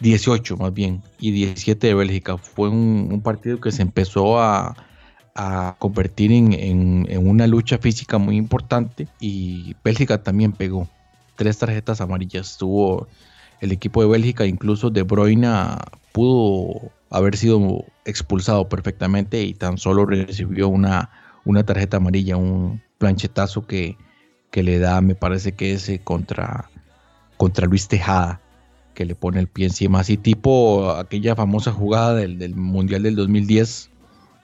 18 0.00 0.56
más 0.56 0.72
bien, 0.72 1.02
y 1.18 1.30
17 1.30 1.86
de 1.86 1.94
Bélgica. 1.94 2.38
Fue 2.38 2.70
un 2.70 3.20
partido 3.22 3.60
que 3.60 3.70
se 3.70 3.82
empezó 3.82 4.40
a, 4.40 4.74
a 5.34 5.76
convertir 5.78 6.32
en, 6.32 7.06
una 7.26 7.46
lucha 7.46 7.78
física 7.78 8.18
muy 8.18 8.36
importante 8.36 9.08
y 9.20 9.74
Bélgica 9.84 10.22
también 10.22 10.52
pegó 10.52 10.88
tres 11.36 11.58
tarjetas 11.58 12.00
amarillas. 12.00 12.56
Tuvo 12.58 13.08
el 13.60 13.72
equipo 13.72 14.02
de 14.02 14.08
Bélgica, 14.08 14.46
incluso 14.46 14.90
De 14.90 15.02
Bruyne 15.02 15.48
pudo 16.12 16.90
haber 17.10 17.36
sido 17.36 17.84
expulsado 18.04 18.68
perfectamente 18.68 19.42
y 19.42 19.54
tan 19.54 19.78
solo 19.78 20.06
recibió 20.06 20.68
una, 20.68 21.10
una 21.44 21.64
tarjeta 21.64 21.98
amarilla, 21.98 22.36
un 22.36 22.82
planchetazo 22.98 23.66
que, 23.66 23.96
que 24.50 24.62
le 24.62 24.78
da, 24.78 25.00
me 25.00 25.14
parece 25.14 25.52
que 25.52 25.72
es 25.72 25.90
contra, 26.04 26.70
contra 27.36 27.66
Luis 27.66 27.88
Tejada, 27.88 28.40
que 28.94 29.04
le 29.04 29.14
pone 29.14 29.40
el 29.40 29.46
pie 29.46 29.66
encima, 29.66 30.00
así 30.00 30.16
tipo 30.16 30.90
aquella 30.90 31.36
famosa 31.36 31.72
jugada 31.72 32.14
del, 32.14 32.38
del 32.38 32.54
Mundial 32.54 33.02
del 33.02 33.16
2010 33.16 33.90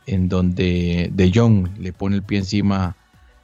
en 0.07 0.29
donde 0.29 1.11
De 1.13 1.33
Jong 1.35 1.79
le 1.79 1.93
pone 1.93 2.17
el 2.17 2.23
pie 2.23 2.39
encima 2.39 2.97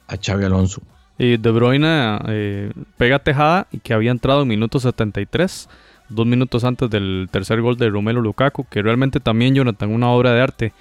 a 0.07 0.17
Xavi 0.17 0.45
Alonso. 0.45 0.81
Y 1.23 1.37
De 1.37 1.51
Bruyne 1.51 2.19
eh, 2.27 2.71
pega 2.97 3.19
tejada 3.19 3.67
y 3.71 3.79
que 3.79 3.93
había 3.93 4.11
entrado 4.11 4.41
en 4.41 4.47
minuto 4.49 4.79
73, 4.79 5.69
dos 6.09 6.25
minutos 6.25 6.65
antes 6.65 6.89
del 6.89 7.29
tercer 7.31 7.61
gol 7.61 7.77
de 7.77 7.89
Romelu 7.89 8.21
Lukaku, 8.21 8.65
que 8.69 8.81
realmente 8.81 9.21
también, 9.21 9.55
Jonathan, 9.55 9.89
una 9.89 10.09
obra 10.09 10.33
de 10.33 10.41
arte, 10.41 10.73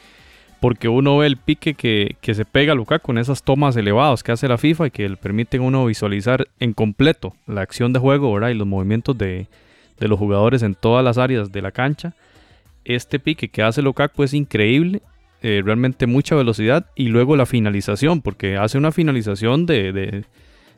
porque 0.60 0.88
uno 0.88 1.16
ve 1.18 1.28
el 1.28 1.36
pique 1.36 1.74
que, 1.74 2.16
se 2.34 2.44
pega 2.44 2.72
a 2.72 2.74
Lukaku 2.74 3.12
en 3.12 3.18
esas 3.18 3.44
tomas 3.44 3.76
elevadas 3.76 4.24
que 4.24 4.32
hace 4.32 4.48
la 4.48 4.58
FIFA 4.58 4.88
y 4.88 4.90
que 4.90 5.08
le 5.08 5.16
permiten 5.16 5.62
a 5.62 5.64
uno 5.64 5.86
visualizar 5.86 6.48
en 6.58 6.72
completo 6.72 7.34
la 7.46 7.60
acción 7.60 7.92
de 7.92 8.00
juego 8.00 8.32
¿verdad? 8.32 8.48
y 8.48 8.54
los 8.54 8.66
movimientos 8.66 9.16
de, 9.16 9.46
de 10.00 10.08
los 10.08 10.18
jugadores 10.18 10.62
en 10.64 10.74
todas 10.74 11.04
las 11.04 11.18
áreas 11.18 11.52
de 11.52 11.62
la 11.62 11.70
cancha. 11.70 12.14
Este 12.84 13.20
pique 13.20 13.48
que 13.48 13.62
hace 13.62 13.80
Lukaku 13.80 14.24
es 14.24 14.34
increíble 14.34 15.02
eh, 15.44 15.60
realmente 15.64 16.06
mucha 16.06 16.36
velocidad 16.36 16.86
y 16.94 17.08
luego 17.08 17.34
la 17.34 17.46
finalización, 17.46 18.22
porque 18.22 18.56
hace 18.56 18.78
una 18.78 18.92
finalización 18.92 19.66
de, 19.66 20.24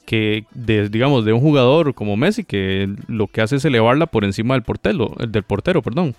que 0.07 0.47
digamos 0.55 1.27
de 1.27 1.35
un 1.35 1.41
jugador 1.41 1.95
como 1.95 2.17
Messi 2.17 2.45
que 2.45 2.89
lo 3.07 3.27
que 3.27 3.43
hace 3.43 3.57
es 3.57 3.65
elevarla 3.67 4.07
por 4.07 4.25
encima 4.25 4.55
del 4.55 4.63
portero, 4.63 5.15
del 5.29 5.43
portero, 5.43 5.83
perdón. 5.83 6.15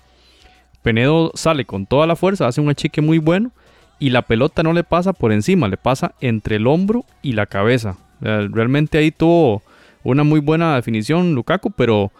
Penedo 0.82 1.32
sale 1.34 1.64
con 1.64 1.86
toda 1.86 2.06
la 2.06 2.14
fuerza, 2.14 2.46
hace 2.46 2.60
un 2.60 2.68
achique 2.68 3.00
muy 3.00 3.18
bueno 3.18 3.50
y 3.98 4.10
la 4.10 4.22
pelota 4.22 4.62
no 4.62 4.72
le 4.72 4.84
pasa 4.84 5.12
por 5.12 5.32
encima, 5.32 5.66
le 5.66 5.76
pasa 5.76 6.14
entre 6.20 6.56
el 6.56 6.68
hombro 6.68 7.04
y 7.22 7.32
la 7.32 7.46
cabeza. 7.46 7.96
Realmente 8.20 8.98
ahí 8.98 9.10
tuvo 9.10 9.62
una 10.04 10.22
muy 10.22 10.38
buena 10.38 10.76
definición 10.76 11.34
Lukaku, 11.34 11.72
pero 11.72 12.12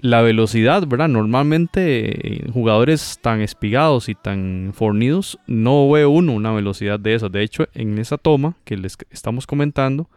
la 0.00 0.22
velocidad, 0.22 0.86
¿verdad? 0.86 1.08
Normalmente 1.08 2.44
eh, 2.44 2.50
jugadores 2.52 3.18
tan 3.20 3.40
espigados 3.40 4.08
y 4.08 4.14
tan 4.14 4.72
fornidos 4.74 5.38
no 5.46 5.90
ve 5.90 6.06
uno 6.06 6.32
una 6.32 6.52
velocidad 6.52 6.98
de 6.98 7.14
esa. 7.14 7.28
De 7.28 7.42
hecho, 7.42 7.68
en 7.74 7.98
esa 7.98 8.16
toma 8.16 8.56
que 8.64 8.76
les 8.76 8.96
estamos 9.10 9.46
comentando, 9.46 10.08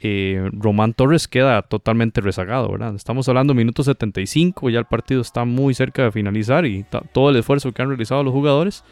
eh, 0.00 0.48
Román 0.52 0.94
Torres 0.94 1.26
queda 1.26 1.62
totalmente 1.62 2.20
rezagado, 2.20 2.70
¿verdad? 2.70 2.94
Estamos 2.94 3.28
hablando 3.28 3.54
minuto 3.54 3.82
75, 3.82 4.70
ya 4.70 4.78
el 4.78 4.84
partido 4.84 5.20
está 5.20 5.44
muy 5.44 5.74
cerca 5.74 6.04
de 6.04 6.12
finalizar 6.12 6.64
y 6.64 6.84
todo 7.12 7.30
el 7.30 7.36
esfuerzo 7.36 7.72
que 7.72 7.82
han 7.82 7.88
realizado 7.88 8.22
los 8.22 8.32
jugadores. 8.32 8.84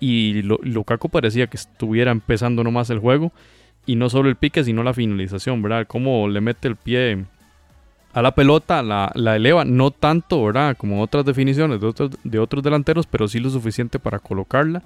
Y 0.00 0.42
Lukaku 0.42 1.08
parecía 1.08 1.46
que 1.46 1.56
estuviera 1.56 2.10
empezando 2.10 2.62
nomás 2.62 2.90
el 2.90 2.98
juego. 2.98 3.32
Y 3.86 3.96
no 3.96 4.08
solo 4.10 4.28
el 4.28 4.36
pique, 4.36 4.64
sino 4.64 4.82
la 4.82 4.94
finalización, 4.94 5.62
¿verdad? 5.62 5.86
Cómo 5.86 6.26
le 6.28 6.40
mete 6.40 6.68
el 6.68 6.76
pie 6.76 7.24
a 8.14 8.22
la 8.22 8.32
pelota, 8.32 8.82
la, 8.82 9.36
eleva, 9.36 9.64
no 9.64 9.90
tanto, 9.90 10.44
¿verdad? 10.44 10.76
Como 10.76 11.02
otras 11.02 11.24
definiciones 11.24 11.80
de 11.80 11.86
otros, 11.88 12.12
de 12.22 12.38
otros 12.38 12.62
delanteros, 12.62 13.08
pero 13.08 13.26
sí 13.26 13.40
lo 13.40 13.50
suficiente 13.50 13.98
para 13.98 14.20
colocarla. 14.20 14.82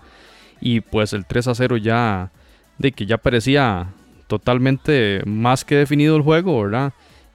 Y 0.63 0.81
pues 0.81 1.13
el 1.13 1.27
3 1.27 1.49
a 1.49 1.55
0 1.55 1.77
ya, 1.77 2.31
de 2.79 2.93
que 2.93 3.05
ya 3.05 3.19
parecía 3.19 3.89
totalmente 4.29 5.21
más 5.27 5.67
que 5.67 5.77
definido 5.77 6.17
el 6.17 6.23
juego, 6.23 6.63
¿verdad? 6.63 6.95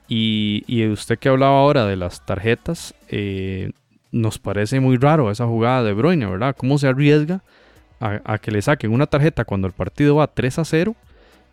Y, 0.09 0.63
y 0.65 0.87
usted 0.87 1.19
que 1.19 1.29
hablaba 1.29 1.59
ahora 1.59 1.85
de 1.85 1.95
las 1.95 2.25
tarjetas, 2.25 2.95
eh, 3.09 3.71
nos 4.11 4.39
parece 4.39 4.79
muy 4.79 4.97
raro 4.97 5.29
esa 5.29 5.45
jugada 5.45 5.83
de 5.83 5.93
Bruyne, 5.93 6.25
¿verdad? 6.25 6.55
¿Cómo 6.57 6.79
se 6.79 6.87
arriesga 6.87 7.43
a, 7.99 8.19
a, 8.25 8.39
que 8.39 8.49
le 8.49 8.63
saquen 8.63 8.91
una 8.91 9.05
tarjeta 9.05 9.45
cuando 9.45 9.67
el 9.67 9.73
partido 9.73 10.15
va 10.15 10.25
3 10.25 10.57
a 10.57 10.65
0 10.65 10.95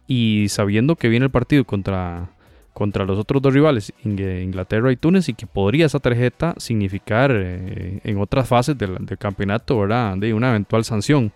y 0.06 0.46
sabiendo 0.48 0.96
que 0.96 1.10
viene 1.10 1.26
el 1.26 1.30
partido 1.30 1.64
contra 1.64 2.30
contra 2.80 3.04
los 3.04 3.18
otros 3.18 3.42
dos 3.42 3.52
rivales, 3.52 3.92
Inglaterra 4.04 4.90
y 4.90 4.96
Túnez, 4.96 5.28
y 5.28 5.34
que 5.34 5.46
podría 5.46 5.84
esa 5.84 5.98
tarjeta 5.98 6.54
significar 6.56 7.30
eh, 7.30 8.00
en 8.04 8.18
otras 8.18 8.48
fases 8.48 8.78
del, 8.78 8.96
campeonato, 9.18 9.80
¿verdad? 9.80 10.16
De 10.16 10.32
una 10.32 10.48
eventual 10.48 10.82
sanción. 10.82 11.30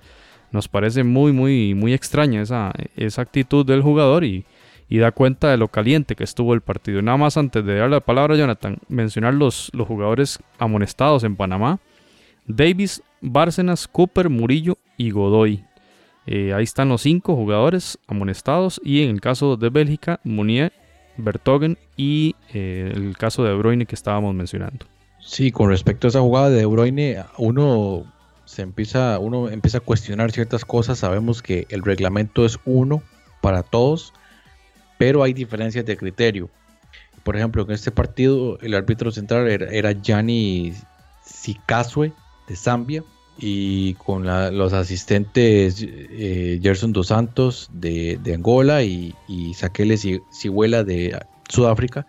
Nos 0.52 0.68
parece 0.68 1.04
muy, 1.04 1.32
muy, 1.32 1.74
muy 1.74 1.92
extraña 1.92 2.40
esa, 2.40 2.72
actitud 3.20 3.66
del 3.66 3.82
jugador 3.82 4.24
y, 4.24 4.46
da 4.88 5.12
cuenta 5.12 5.50
de 5.50 5.58
lo 5.58 5.68
caliente 5.68 6.14
que 6.14 6.24
estuvo 6.24 6.54
el 6.54 6.62
partido. 6.62 7.02
Nada 7.02 7.18
más 7.18 7.36
antes 7.36 7.62
de 7.62 7.74
darle 7.76 7.96
la 7.96 8.00
palabra 8.00 8.36
a 8.36 8.38
Jonathan, 8.38 8.78
mencionar 8.88 9.34
los, 9.34 9.70
los 9.74 9.86
jugadores 9.86 10.38
amonestados 10.58 11.24
en 11.24 11.36
Panamá. 11.36 11.78
Davis, 12.46 13.02
Bárcenas, 13.20 13.86
Cooper, 13.86 14.30
Murillo 14.30 14.78
y 14.96 15.10
Godoy. 15.10 15.62
Eh, 16.26 16.54
ahí 16.54 16.64
están 16.64 16.88
los 16.88 17.02
cinco 17.02 17.36
jugadores 17.36 17.98
amonestados 18.06 18.80
y 18.82 19.02
en 19.02 19.10
el 19.10 19.20
caso 19.20 19.58
de 19.58 19.68
Bélgica, 19.68 20.20
Munier 20.24 20.72
Bertogen 21.16 21.78
y 21.96 22.34
eh, 22.52 22.92
el 22.94 23.16
caso 23.16 23.44
de 23.44 23.50
De 23.50 23.86
que 23.86 23.94
estábamos 23.94 24.34
mencionando. 24.34 24.86
Sí, 25.20 25.52
con 25.52 25.70
respecto 25.70 26.06
a 26.06 26.10
esa 26.10 26.20
jugada 26.20 26.50
de 26.50 26.66
De 26.66 27.26
uno 27.38 28.04
se 28.44 28.62
empieza, 28.62 29.18
uno 29.18 29.48
empieza 29.48 29.78
a 29.78 29.80
cuestionar 29.80 30.32
ciertas 30.32 30.64
cosas. 30.64 30.98
Sabemos 30.98 31.42
que 31.42 31.66
el 31.70 31.82
reglamento 31.82 32.44
es 32.44 32.58
uno 32.64 33.02
para 33.40 33.62
todos, 33.62 34.12
pero 34.98 35.22
hay 35.22 35.32
diferencias 35.32 35.86
de 35.86 35.96
criterio. 35.96 36.50
Por 37.22 37.36
ejemplo, 37.36 37.62
en 37.62 37.70
este 37.70 37.90
partido 37.90 38.58
el 38.60 38.74
árbitro 38.74 39.10
central 39.10 39.48
era, 39.48 39.66
era 39.70 39.92
Gianni 39.92 40.74
de 42.46 42.56
Zambia 42.56 43.02
y 43.38 43.94
con 43.94 44.24
los 44.56 44.72
asistentes 44.72 45.84
eh, 45.86 46.60
Gerson 46.62 46.92
Dos 46.92 47.08
Santos 47.08 47.68
de, 47.72 48.20
Angola 48.34 48.82
y, 48.82 49.14
y 49.26 49.54
Saquele 49.54 49.96
de 49.96 51.18
Sudáfrica 51.48 52.06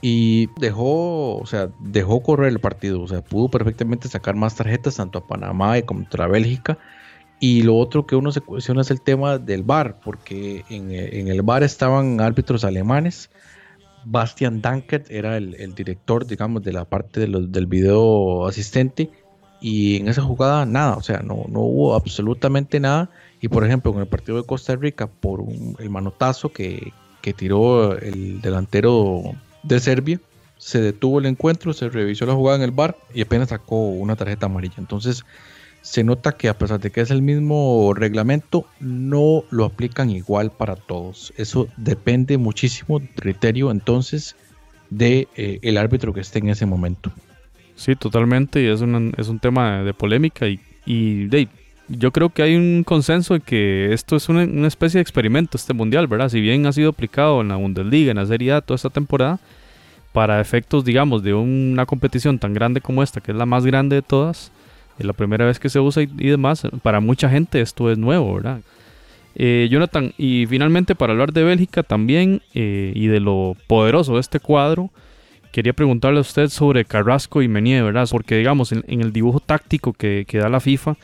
y 0.00 0.48
dejó, 0.60 1.38
o 1.38 1.46
sea, 1.46 1.70
dejó 1.80 2.22
correr 2.22 2.48
el 2.52 2.60
partido, 2.60 3.02
o 3.02 3.08
sea, 3.08 3.22
pudo 3.22 3.50
perfectamente 3.50 4.08
sacar 4.08 4.36
más 4.36 4.54
tarjetas 4.54 4.96
tanto 4.96 5.18
a 5.18 5.26
Panamá 5.26 5.80
como 5.82 6.02
contra 6.02 6.26
Bélgica. 6.28 6.78
Y 7.38 7.62
lo 7.62 7.76
otro 7.76 8.06
que 8.06 8.16
uno 8.16 8.32
se 8.32 8.40
cuestiona 8.40 8.80
es 8.80 8.90
el 8.90 9.02
tema 9.02 9.38
del 9.38 9.62
VAR, 9.62 10.00
porque 10.02 10.64
en, 10.70 10.90
el 10.90 11.42
VAR 11.42 11.62
estaban 11.64 12.20
árbitros 12.20 12.64
alemanes. 12.64 13.30
Bastian 14.04 14.62
Dankert 14.62 15.10
era 15.10 15.36
el, 15.36 15.74
director, 15.74 16.26
digamos, 16.26 16.62
de 16.62 16.72
la 16.72 16.84
parte 16.84 17.26
del 17.26 17.66
video 17.66 18.46
asistente 18.46 19.10
y 19.60 19.96
en 19.96 20.08
esa 20.08 20.22
jugada 20.22 20.66
nada, 20.66 20.96
o 20.96 21.02
sea, 21.02 21.20
no, 21.20 21.44
no 21.48 21.60
hubo 21.60 21.94
absolutamente 21.94 22.80
nada. 22.80 23.10
Y 23.40 23.48
por 23.48 23.64
ejemplo, 23.64 23.92
en 23.92 24.00
el 24.00 24.06
partido 24.06 24.38
de 24.38 24.46
Costa 24.46 24.76
Rica, 24.76 25.06
por 25.06 25.44
el 25.78 25.90
manotazo 25.90 26.52
que, 26.52 26.92
que 27.20 27.32
tiró 27.32 27.96
el 27.98 28.40
delantero 28.40 29.22
de 29.62 29.80
Serbia, 29.80 30.20
se 30.58 30.80
detuvo 30.80 31.18
el 31.18 31.26
encuentro, 31.26 31.72
se 31.72 31.88
revisó 31.88 32.26
la 32.26 32.34
jugada 32.34 32.56
en 32.56 32.62
el 32.62 32.70
bar 32.70 32.96
y 33.14 33.22
apenas 33.22 33.50
sacó 33.50 33.88
una 33.88 34.16
tarjeta 34.16 34.46
amarilla. 34.46 34.76
Entonces 34.78 35.24
se 35.82 36.02
nota 36.02 36.32
que 36.32 36.48
a 36.48 36.58
pesar 36.58 36.80
de 36.80 36.90
que 36.90 37.00
es 37.00 37.10
el 37.10 37.22
mismo 37.22 37.94
reglamento, 37.94 38.66
no 38.80 39.44
lo 39.50 39.64
aplican 39.64 40.10
igual 40.10 40.50
para 40.50 40.74
todos. 40.74 41.32
Eso 41.36 41.68
depende 41.76 42.38
muchísimo 42.38 42.98
del 42.98 43.10
criterio 43.10 43.70
entonces 43.70 44.34
de 44.90 45.28
eh, 45.36 45.60
el 45.62 45.78
árbitro 45.78 46.12
que 46.12 46.20
esté 46.20 46.40
en 46.40 46.48
ese 46.48 46.66
momento. 46.66 47.12
Sí, 47.76 47.94
totalmente, 47.94 48.62
y 48.62 48.66
es 48.66 48.80
un, 48.80 49.14
es 49.16 49.28
un 49.28 49.38
tema 49.38 49.82
de 49.82 49.94
polémica 49.94 50.48
y, 50.48 50.58
y 50.86 51.28
yo 51.88 52.10
creo 52.10 52.30
que 52.30 52.42
hay 52.42 52.56
un 52.56 52.82
consenso 52.84 53.34
en 53.34 53.42
que 53.42 53.92
esto 53.92 54.16
es 54.16 54.28
una, 54.28 54.44
una, 54.44 54.66
especie 54.66 54.98
de 54.98 55.02
experimento, 55.02 55.56
este 55.56 55.74
mundial, 55.74 56.06
¿verdad? 56.06 56.30
Si 56.30 56.40
bien 56.40 56.66
ha 56.66 56.72
sido 56.72 56.90
aplicado 56.90 57.40
en 57.42 57.48
la 57.48 57.56
Bundesliga, 57.56 58.10
en 58.10 58.16
la 58.16 58.26
Serie 58.26 58.52
A, 58.52 58.60
toda 58.60 58.76
esta 58.76 58.90
temporada, 58.90 59.38
para 60.12 60.40
efectos, 60.40 60.84
digamos, 60.84 61.22
de 61.22 61.34
una 61.34 61.84
competición 61.84 62.38
tan 62.38 62.54
grande 62.54 62.80
como 62.80 63.02
esta, 63.02 63.20
que 63.20 63.32
es 63.32 63.38
la 63.38 63.46
más 63.46 63.66
grande 63.66 63.96
de 63.96 64.02
todas, 64.02 64.50
es 64.98 65.04
la 65.04 65.12
primera 65.12 65.44
vez 65.44 65.58
que 65.58 65.68
se 65.68 65.78
usa 65.78 66.02
y, 66.02 66.06
demás, 66.06 66.66
para 66.82 67.00
mucha 67.00 67.28
gente 67.28 67.60
esto 67.60 67.90
es 67.90 67.98
nuevo, 67.98 68.34
¿verdad? 68.34 68.60
Eh, 69.34 69.68
Jonathan, 69.70 70.14
y 70.16 70.46
finalmente 70.46 70.94
para 70.94 71.12
hablar 71.12 71.34
de 71.34 71.44
Bélgica 71.44 71.82
también 71.82 72.40
eh, 72.54 72.92
y 72.94 73.06
de 73.08 73.20
lo 73.20 73.54
poderoso 73.66 74.14
de 74.14 74.20
este 74.20 74.40
cuadro, 74.40 74.90
quería 75.52 75.72
preguntarle 75.72 76.18
a 76.18 76.22
usted 76.22 76.48
sobre 76.48 76.84
Carrasco 76.84 77.42
y 77.42 77.48
Menier, 77.48 77.84
¿verdad? 77.84 78.08
Porque 78.10 78.36
digamos, 78.36 78.72
en, 78.72 78.84
el 78.88 79.12
dibujo 79.12 79.40
táctico 79.40 79.92
que, 79.92 80.26
da 80.32 80.48
la 80.48 80.60
FIFA, 80.60 80.96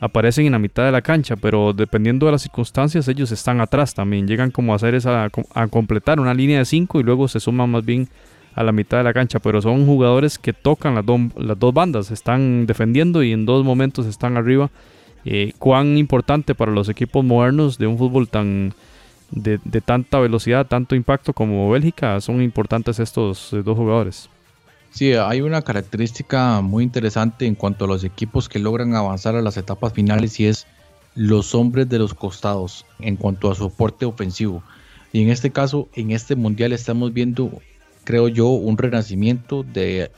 aparecen 0.00 0.46
en 0.46 0.52
la 0.52 0.58
mitad 0.58 0.84
de 0.84 0.92
la 0.92 1.02
cancha, 1.02 1.36
pero 1.36 1.72
dependiendo 1.72 2.26
de 2.26 2.32
las 2.32 2.42
circunstancias, 2.42 3.08
ellos 3.08 3.32
están 3.32 3.60
atrás 3.60 3.94
también, 3.94 4.26
llegan 4.26 4.50
como 4.50 4.72
a 4.72 4.76
hacer 4.76 4.94
esa, 4.94 5.28
a 5.54 5.66
completar 5.68 6.20
una 6.20 6.34
línea 6.34 6.58
de 6.58 6.64
5 6.64 7.00
y 7.00 7.02
luego 7.02 7.28
se 7.28 7.40
suman 7.40 7.70
más 7.70 7.84
bien 7.84 8.08
a 8.54 8.62
la 8.62 8.72
mitad 8.72 8.98
de 8.98 9.04
la 9.04 9.12
cancha, 9.12 9.38
pero 9.38 9.62
son 9.62 9.86
jugadores 9.86 10.38
que 10.38 10.52
tocan 10.52 10.94
las, 10.94 11.04
las 11.36 11.58
dos 11.58 11.72
bandas, 11.72 12.10
están 12.10 12.66
defendiendo 12.66 13.22
y 13.22 13.32
en 13.32 13.46
dos 13.46 13.64
momentos 13.64 14.06
están 14.06 14.36
arriba. 14.36 14.70
Eh, 15.24 15.52
cuán 15.58 15.98
importante 15.98 16.54
para 16.54 16.72
los 16.72 16.88
equipos 16.88 17.22
modernos 17.22 17.76
de 17.76 17.86
un 17.86 17.98
fútbol 17.98 18.28
tan 18.28 18.72
de, 19.30 19.58
tanta 19.80 20.18
velocidad, 20.18 20.66
tanto 20.66 20.94
impacto 20.94 21.32
como 21.32 21.70
Bélgica, 21.70 22.20
son 22.20 22.42
importantes 22.42 22.98
estos 22.98 23.52
eh, 23.52 23.62
dos 23.62 23.76
jugadores. 23.76 24.28
Sí, 24.90 25.12
hay 25.12 25.40
una 25.40 25.62
característica 25.62 26.60
muy 26.60 26.82
interesante 26.82 27.46
en 27.46 27.54
cuanto 27.54 27.84
a 27.84 27.88
los 27.88 28.02
equipos 28.02 28.48
que 28.48 28.58
logran 28.58 28.94
avanzar 28.94 29.36
a 29.36 29.42
las 29.42 29.56
etapas 29.56 29.92
finales 29.92 30.40
y 30.40 30.46
es 30.46 30.66
los 31.14 31.54
hombres 31.54 31.88
de 31.88 31.98
los 31.98 32.12
costados 32.14 32.84
en 32.98 33.16
cuanto 33.16 33.50
a 33.50 33.54
soporte 33.54 34.04
ofensivo. 34.04 34.62
Y 35.12 35.22
en 35.22 35.30
este 35.30 35.50
caso, 35.50 35.88
en 35.94 36.10
este 36.10 36.34
mundial 36.34 36.72
estamos 36.72 37.12
viendo 37.12 37.60
creo 38.04 38.28
yo, 38.28 38.48
un 38.48 38.78
renacimiento 38.78 39.62
de 39.62 40.10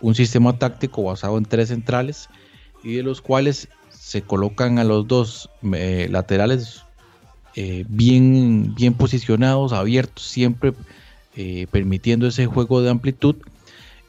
un 0.00 0.14
sistema 0.14 0.58
táctico 0.58 1.02
basado 1.02 1.38
en 1.38 1.44
tres 1.44 1.68
centrales 1.68 2.28
y 2.82 2.94
de 2.94 3.02
los 3.02 3.20
cuales 3.20 3.68
se 3.90 4.22
colocan 4.22 4.78
a 4.78 4.84
los 4.84 5.06
dos 5.06 5.50
eh, 5.74 6.08
laterales 6.10 6.83
eh, 7.56 7.84
bien, 7.88 8.74
bien 8.74 8.94
posicionados, 8.94 9.72
abiertos, 9.72 10.24
siempre 10.24 10.74
eh, 11.36 11.66
permitiendo 11.70 12.26
ese 12.26 12.46
juego 12.46 12.82
de 12.82 12.90
amplitud. 12.90 13.36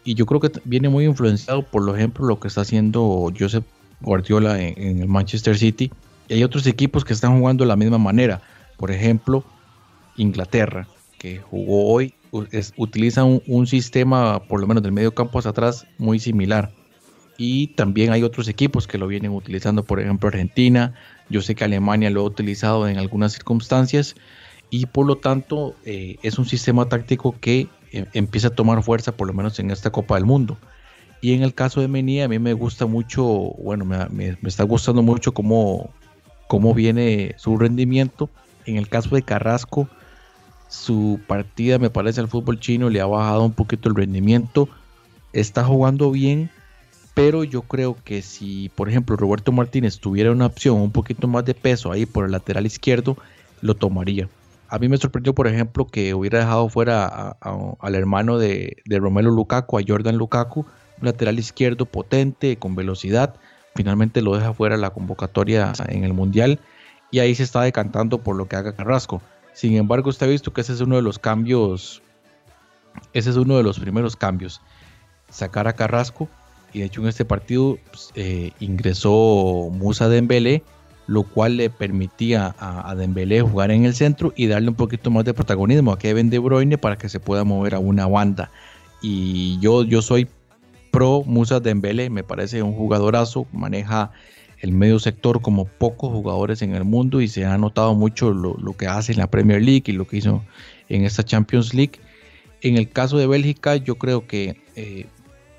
Y 0.03 0.13
yo 0.13 0.25
creo 0.25 0.39
que 0.39 0.51
viene 0.65 0.89
muy 0.89 1.05
influenciado 1.05 1.63
por 1.63 1.87
ejemplo 1.95 2.25
lo 2.25 2.39
que 2.39 2.47
está 2.47 2.61
haciendo 2.61 3.31
Joseph 3.37 3.65
Guardiola 4.01 4.61
en 4.61 4.99
el 5.01 5.07
Manchester 5.07 5.57
City. 5.57 5.91
Y 6.27 6.35
hay 6.35 6.43
otros 6.43 6.67
equipos 6.67 7.03
que 7.03 7.13
están 7.13 7.39
jugando 7.39 7.63
de 7.63 7.69
la 7.69 7.75
misma 7.75 7.97
manera. 7.97 8.41
Por 8.77 8.91
ejemplo, 8.91 9.43
Inglaterra, 10.17 10.87
que 11.17 11.39
jugó 11.39 11.93
hoy 11.93 12.13
utiliza 12.75 13.23
un, 13.23 13.67
sistema, 13.67 14.43
por 14.43 14.59
lo 14.59 14.67
menos 14.67 14.83
del 14.83 14.91
medio 14.91 15.13
campo 15.13 15.39
hacia 15.39 15.51
atrás, 15.51 15.87
muy 15.97 16.19
similar. 16.19 16.71
Y 17.37 17.67
también 17.67 18.11
hay 18.11 18.23
otros 18.23 18.47
equipos 18.47 18.87
que 18.87 18.97
lo 18.97 19.07
vienen 19.07 19.31
utilizando, 19.31 19.83
por 19.83 19.99
ejemplo 19.99 20.29
Argentina, 20.29 20.93
yo 21.29 21.41
sé 21.41 21.55
que 21.55 21.63
Alemania 21.63 22.09
lo 22.09 22.21
ha 22.21 22.25
utilizado 22.25 22.87
en 22.87 22.97
algunas 22.97 23.33
circunstancias 23.33 24.15
y 24.69 24.85
por 24.85 25.05
lo 25.05 25.17
tanto 25.17 25.75
eh, 25.85 26.17
es 26.23 26.37
un 26.37 26.45
sistema 26.45 26.87
táctico 26.87 27.35
que 27.39 27.67
eh, 27.91 28.05
empieza 28.13 28.49
a 28.49 28.51
tomar 28.51 28.83
fuerza 28.83 29.11
por 29.15 29.27
lo 29.27 29.33
menos 29.33 29.59
en 29.59 29.71
esta 29.71 29.91
Copa 29.91 30.15
del 30.15 30.25
Mundo. 30.25 30.57
Y 31.21 31.33
en 31.33 31.43
el 31.43 31.53
caso 31.53 31.81
de 31.81 31.87
Menía 31.87 32.25
a 32.25 32.27
mí 32.27 32.39
me 32.39 32.53
gusta 32.53 32.85
mucho, 32.85 33.23
bueno, 33.23 33.85
me, 33.85 34.07
me, 34.09 34.37
está 34.43 34.63
gustando 34.63 35.01
mucho 35.01 35.33
cómo, 35.33 35.89
cómo 36.47 36.73
viene 36.73 37.33
su 37.37 37.57
rendimiento. 37.57 38.29
En 38.65 38.77
el 38.77 38.89
caso 38.89 39.15
de 39.15 39.23
Carrasco, 39.23 39.87
su 40.67 41.19
partida, 41.25 41.79
me 41.79 41.89
parece, 41.89 42.19
al 42.19 42.27
fútbol 42.27 42.59
chino 42.59 42.89
le 42.89 43.01
ha 43.01 43.05
bajado 43.05 43.43
un 43.43 43.53
poquito 43.53 43.89
el 43.89 43.95
rendimiento. 43.95 44.69
Está 45.33 45.63
jugando 45.63 46.11
bien, 46.11 46.49
pero 47.15 47.45
yo 47.45 47.61
creo 47.61 47.95
que 48.03 48.21
si, 48.21 48.69
por 48.75 48.89
ejemplo, 48.89 49.15
Roberto 49.15 49.53
Martínez 49.53 49.99
tuviera 49.99 50.31
una 50.31 50.47
opción 50.47 50.75
un 50.75 50.91
poquito 50.91 51.27
más 51.27 51.45
de 51.45 51.53
peso 51.53 51.91
ahí 51.91 52.05
por 52.05 52.25
el 52.25 52.31
lateral 52.31 52.65
izquierdo, 52.65 53.17
lo 53.61 53.73
tomaría. 53.73 54.27
A 54.67 54.79
mí 54.79 54.89
me 54.89 54.97
sorprendió, 54.97 55.33
por 55.33 55.47
ejemplo, 55.47 55.87
que 55.87 56.13
hubiera 56.13 56.39
dejado 56.39 56.67
fuera 56.67 57.37
al 57.79 57.95
hermano 57.95 58.37
de, 58.37 58.83
de 58.83 58.99
Romelu 58.99 59.31
Lukaku, 59.31 59.79
a 59.79 59.81
Jordan 59.87 60.17
Lukaku, 60.17 60.65
un 60.99 61.05
lateral 61.05 61.39
izquierdo 61.39 61.85
potente, 61.85 62.57
con 62.57 62.75
velocidad. 62.75 63.35
Finalmente 63.75 64.21
lo 64.21 64.35
deja 64.35 64.53
fuera 64.53 64.75
la 64.75 64.89
convocatoria 64.89 65.71
en 65.87 66.03
el 66.03 66.13
Mundial 66.13 66.59
y 67.11 67.19
ahí 67.19 67.33
se 67.33 67.43
está 67.43 67.61
decantando 67.61 68.17
por 68.17 68.35
lo 68.35 68.49
que 68.49 68.57
haga 68.57 68.75
Carrasco. 68.75 69.21
Sin 69.53 69.77
embargo, 69.77 70.09
usted 70.09 70.25
ha 70.25 70.29
visto 70.29 70.51
que 70.51 70.61
ese 70.61 70.73
es 70.73 70.81
uno 70.81 70.97
de 70.97 71.01
los 71.01 71.17
cambios, 71.17 72.01
ese 73.13 73.29
es 73.29 73.37
uno 73.37 73.55
de 73.55 73.63
los 73.63 73.79
primeros 73.79 74.17
cambios. 74.17 74.59
Sacar 75.29 75.69
a 75.69 75.73
Carrasco 75.73 76.27
y 76.75 76.79
de 76.79 76.85
hecho 76.87 77.01
en 77.01 77.07
este 77.07 77.23
partido 77.23 77.79
pues, 77.89 78.11
eh, 78.15 78.51
ingresó 78.59 79.69
Musa 79.71 80.09
Dembélé, 80.09 80.61
lo 81.07 81.23
cual 81.23 81.55
le 81.55 81.69
permitía 81.69 82.53
a, 82.59 82.89
a, 82.89 82.95
Dembélé 82.95 83.39
jugar 83.39 83.71
en 83.71 83.85
el 83.85 83.95
centro 83.95 84.33
y 84.35 84.47
darle 84.47 84.67
un 84.67 84.75
poquito 84.75 85.09
más 85.09 85.23
de 85.23 85.33
protagonismo 85.33 85.93
a 85.93 85.97
Kevin 85.97 86.29
De 86.29 86.37
Bruyne 86.37 86.77
para 86.77 86.97
que 86.97 87.07
se 87.07 87.21
pueda 87.21 87.45
mover 87.45 87.75
a 87.75 87.79
una 87.79 88.07
banda. 88.07 88.51
Y 89.01 89.57
yo, 89.61 89.85
yo 89.85 90.01
soy 90.01 90.27
pro 90.91 91.23
Musa 91.25 91.61
Dembélé, 91.61 92.09
me 92.09 92.25
parece 92.25 92.61
un 92.61 92.73
jugadorazo, 92.73 93.47
maneja 93.53 94.11
el 94.59 94.73
medio 94.73 94.99
sector 94.99 95.41
como 95.41 95.63
pocos 95.63 96.11
jugadores 96.11 96.61
en 96.61 96.75
el 96.75 96.83
mundo 96.83 97.21
y 97.21 97.29
se 97.29 97.45
ha 97.45 97.57
notado 97.57 97.93
mucho 97.93 98.31
lo, 98.31 98.73
que 98.73 98.87
hace 98.87 99.13
en 99.13 99.19
la 99.19 99.27
Premier 99.27 99.61
League 99.61 99.83
y 99.85 99.93
lo 99.93 100.05
que 100.05 100.17
hizo 100.17 100.43
en 100.89 101.05
esta 101.05 101.23
Champions 101.23 101.73
League. 101.73 102.01
En 102.59 102.75
el 102.75 102.89
caso 102.89 103.17
de 103.17 103.27
Bélgica, 103.27 103.77
yo 103.77 103.95
creo 103.95 104.27
que 104.27 104.57
eh, 104.75 105.05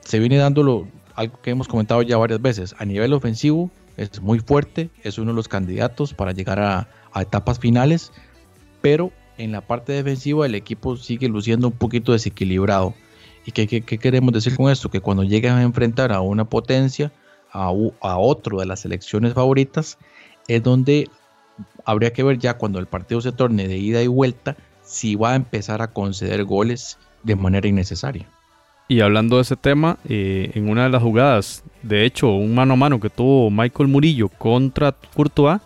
se 0.00 0.18
viene 0.18 0.36
dando 0.36 0.86
algo 1.16 1.40
que 1.40 1.50
hemos 1.50 1.66
comentado 1.66 2.02
ya 2.02 2.16
varias 2.16 2.40
veces. 2.40 2.74
A 2.78 2.84
nivel 2.84 3.12
ofensivo 3.12 3.70
es 3.96 4.20
muy 4.20 4.38
fuerte, 4.38 4.90
es 5.02 5.18
uno 5.18 5.32
de 5.32 5.36
los 5.36 5.48
candidatos 5.48 6.14
para 6.14 6.32
llegar 6.32 6.60
a, 6.60 6.88
etapas 7.18 7.58
finales, 7.58 8.12
pero 8.82 9.10
en 9.38 9.50
la 9.50 9.62
parte 9.62 9.94
defensiva 9.94 10.44
el 10.44 10.54
equipo 10.54 10.98
sigue 10.98 11.28
luciendo 11.28 11.68
un 11.68 11.72
poquito 11.72 12.12
desequilibrado. 12.12 12.92
¿Y 13.46 13.52
qué, 13.52 13.66
queremos 13.82 14.34
decir 14.34 14.54
con 14.54 14.70
esto? 14.70 14.90
Que 14.90 15.00
cuando 15.00 15.24
llegan 15.24 15.56
a 15.56 15.62
enfrentar 15.62 16.12
a 16.12 16.20
una 16.20 16.44
potencia, 16.44 17.10
a, 17.50 17.70
otro 17.70 18.60
de 18.60 18.66
las 18.66 18.80
selecciones 18.80 19.32
favoritas, 19.32 19.96
es 20.46 20.62
donde 20.62 21.08
habría 21.86 22.12
que 22.12 22.22
ver 22.22 22.38
ya 22.38 22.58
cuando 22.58 22.78
el 22.78 22.86
partido 22.86 23.22
se 23.22 23.32
torne 23.32 23.66
de 23.66 23.78
ida 23.78 24.02
y 24.02 24.08
vuelta 24.08 24.56
si 24.82 25.14
va 25.14 25.32
a 25.32 25.36
empezar 25.36 25.80
a 25.80 25.94
conceder 25.94 26.44
goles 26.44 26.98
de 27.22 27.34
manera 27.34 27.66
innecesaria. 27.66 28.28
Y 28.88 29.00
hablando 29.00 29.36
de 29.36 29.42
ese 29.42 29.56
tema, 29.56 29.98
eh, 30.08 30.52
en 30.54 30.68
una 30.68 30.84
de 30.84 30.90
las 30.90 31.02
jugadas, 31.02 31.64
de 31.82 32.04
hecho, 32.04 32.30
un 32.30 32.54
mano 32.54 32.74
a 32.74 32.76
mano 32.76 33.00
que 33.00 33.10
tuvo 33.10 33.50
Michael 33.50 33.88
Murillo 33.88 34.28
contra 34.28 34.94
Courtois, 35.14 35.60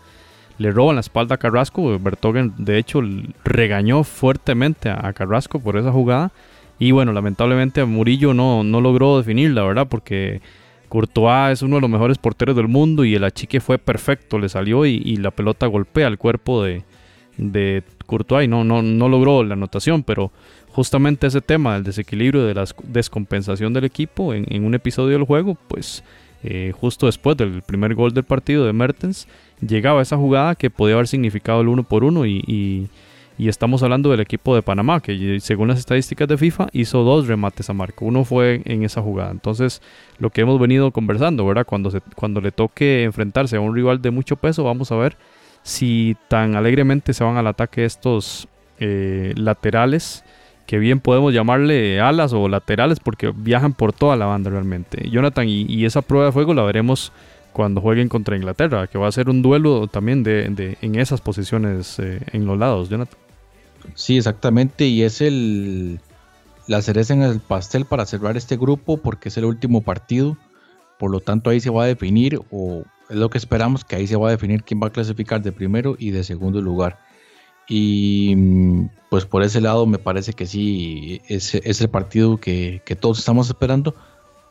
le 0.57 0.71
roban 0.71 0.95
la 0.95 1.01
espalda 1.01 1.35
a 1.35 1.37
Carrasco. 1.37 1.97
Bertogen, 1.99 2.53
de 2.57 2.77
hecho, 2.77 3.01
regañó 3.43 4.03
fuertemente 4.03 4.89
a 4.89 5.13
Carrasco 5.13 5.59
por 5.59 5.77
esa 5.77 5.91
jugada. 5.91 6.31
Y 6.79 6.91
bueno, 6.91 7.13
lamentablemente 7.13 7.83
Murillo 7.85 8.33
no, 8.33 8.63
no 8.63 8.81
logró 8.81 9.17
definirla, 9.17 9.63
¿verdad? 9.63 9.87
Porque 9.87 10.41
Courtois 10.89 11.53
es 11.53 11.61
uno 11.61 11.75
de 11.75 11.81
los 11.81 11.89
mejores 11.89 12.17
porteros 12.17 12.55
del 12.55 12.67
mundo 12.67 13.05
y 13.05 13.13
el 13.13 13.23
achique 13.23 13.59
fue 13.59 13.77
perfecto, 13.77 14.39
le 14.39 14.49
salió 14.49 14.85
y, 14.85 15.15
la 15.17 15.31
pelota 15.31 15.67
golpea 15.67 16.07
el 16.07 16.17
cuerpo 16.17 16.63
de, 16.63 16.83
de 17.37 17.83
Courtois 18.07 18.45
y 18.45 18.47
no, 18.47 18.63
no, 18.63 18.81
no 18.81 19.09
logró 19.09 19.43
la 19.43 19.53
anotación, 19.53 20.03
pero 20.03 20.31
justamente 20.73 21.27
ese 21.27 21.41
tema 21.41 21.73
del 21.73 21.83
desequilibrio, 21.83 22.45
de 22.45 22.53
la 22.53 22.65
descompensación 22.83 23.73
del 23.73 23.83
equipo 23.83 24.33
en, 24.33 24.63
un 24.63 24.73
episodio 24.73 25.17
del 25.17 25.25
juego, 25.25 25.57
pues 25.67 26.03
eh, 26.43 26.73
justo 26.79 27.05
después 27.05 27.37
del 27.37 27.61
primer 27.61 27.93
gol 27.95 28.13
del 28.13 28.23
partido 28.23 28.65
de 28.65 28.73
Mertens, 28.73 29.27
llegaba 29.65 30.01
esa 30.01 30.17
jugada 30.17 30.55
que 30.55 30.69
podía 30.69 30.95
haber 30.95 31.07
significado 31.07 31.61
el 31.61 31.67
uno 31.67 31.83
por 31.83 32.03
uno 32.03 32.25
y 32.25 32.89
estamos 33.49 33.81
hablando 33.81 34.11
del 34.11 34.19
equipo 34.19 34.53
de 34.53 34.61
Panamá, 34.61 34.99
que 34.99 35.39
según 35.39 35.67
las 35.67 35.79
estadísticas 35.79 36.27
de 36.27 36.37
FIFA 36.37 36.67
hizo 36.73 37.03
dos 37.03 37.27
remates 37.27 37.69
a 37.69 37.73
marco. 37.73 38.05
Uno 38.05 38.23
fue 38.23 38.61
en 38.65 38.83
esa 38.83 39.01
jugada. 39.01 39.31
Entonces, 39.31 39.81
lo 40.19 40.29
que 40.29 40.41
hemos 40.41 40.59
venido 40.59 40.91
conversando, 40.91 41.45
¿verdad? 41.45 41.65
Cuando, 41.65 41.89
se, 41.89 42.01
cuando 42.15 42.39
le 42.39 42.51
toque 42.51 43.03
enfrentarse 43.03 43.55
a 43.55 43.61
un 43.61 43.73
rival 43.73 44.01
de 44.01 44.11
mucho 44.11 44.35
peso, 44.35 44.63
vamos 44.63 44.91
a 44.91 44.95
ver 44.95 45.17
si 45.63 46.15
tan 46.27 46.55
alegremente 46.55 47.13
se 47.13 47.23
van 47.23 47.37
al 47.37 47.47
ataque 47.47 47.85
estos 47.85 48.47
eh, 48.79 49.33
laterales, 49.35 50.23
que 50.71 50.79
bien 50.79 51.01
podemos 51.01 51.33
llamarle 51.33 51.99
alas 51.99 52.31
o 52.31 52.47
laterales, 52.47 53.01
porque 53.01 53.33
viajan 53.35 53.73
por 53.73 53.91
toda 53.91 54.15
la 54.15 54.25
banda 54.25 54.49
realmente. 54.49 55.09
Jonathan, 55.09 55.45
y, 55.49 55.83
esa 55.83 56.01
prueba 56.01 56.27
de 56.27 56.31
fuego 56.31 56.53
la 56.53 56.63
veremos 56.63 57.11
cuando 57.51 57.81
jueguen 57.81 58.07
contra 58.07 58.37
Inglaterra, 58.37 58.87
que 58.87 58.97
va 58.97 59.09
a 59.09 59.11
ser 59.11 59.29
un 59.29 59.41
duelo 59.41 59.87
también 59.87 60.23
de, 60.23 60.77
en 60.81 60.95
esas 60.95 61.19
posiciones 61.19 61.99
eh, 61.99 62.21
en 62.31 62.45
los 62.45 62.57
lados, 62.57 62.87
Jonathan. 62.87 63.19
Sí, 63.95 64.15
exactamente, 64.15 64.85
y 64.85 65.03
es 65.03 65.19
el 65.19 65.99
la 66.67 66.81
cereza 66.81 67.15
en 67.15 67.23
el 67.23 67.41
pastel 67.41 67.83
para 67.83 68.05
cerrar 68.05 68.37
este 68.37 68.55
grupo 68.55 68.95
porque 68.95 69.27
es 69.27 69.35
el 69.35 69.43
último 69.43 69.81
partido. 69.81 70.37
Por 70.97 71.11
lo 71.11 71.19
tanto, 71.19 71.49
ahí 71.49 71.59
se 71.59 71.69
va 71.69 71.83
a 71.83 71.87
definir, 71.87 72.39
o 72.49 72.85
es 73.09 73.17
lo 73.17 73.29
que 73.29 73.39
esperamos, 73.39 73.83
que 73.83 73.97
ahí 73.97 74.07
se 74.07 74.15
va 74.15 74.29
a 74.29 74.31
definir 74.31 74.63
quién 74.63 74.79
va 74.81 74.87
a 74.87 74.91
clasificar 74.91 75.41
de 75.41 75.51
primero 75.51 75.97
y 75.99 76.11
de 76.11 76.23
segundo 76.23 76.61
lugar. 76.61 76.97
Y 77.73 78.35
pues 79.09 79.25
por 79.25 79.43
ese 79.43 79.61
lado 79.61 79.85
me 79.85 79.97
parece 79.97 80.33
que 80.33 80.45
sí, 80.45 81.21
es, 81.29 81.55
es 81.55 81.79
el 81.79 81.89
partido 81.89 82.35
que, 82.35 82.81
que 82.85 82.97
todos 82.97 83.19
estamos 83.19 83.47
esperando 83.47 83.95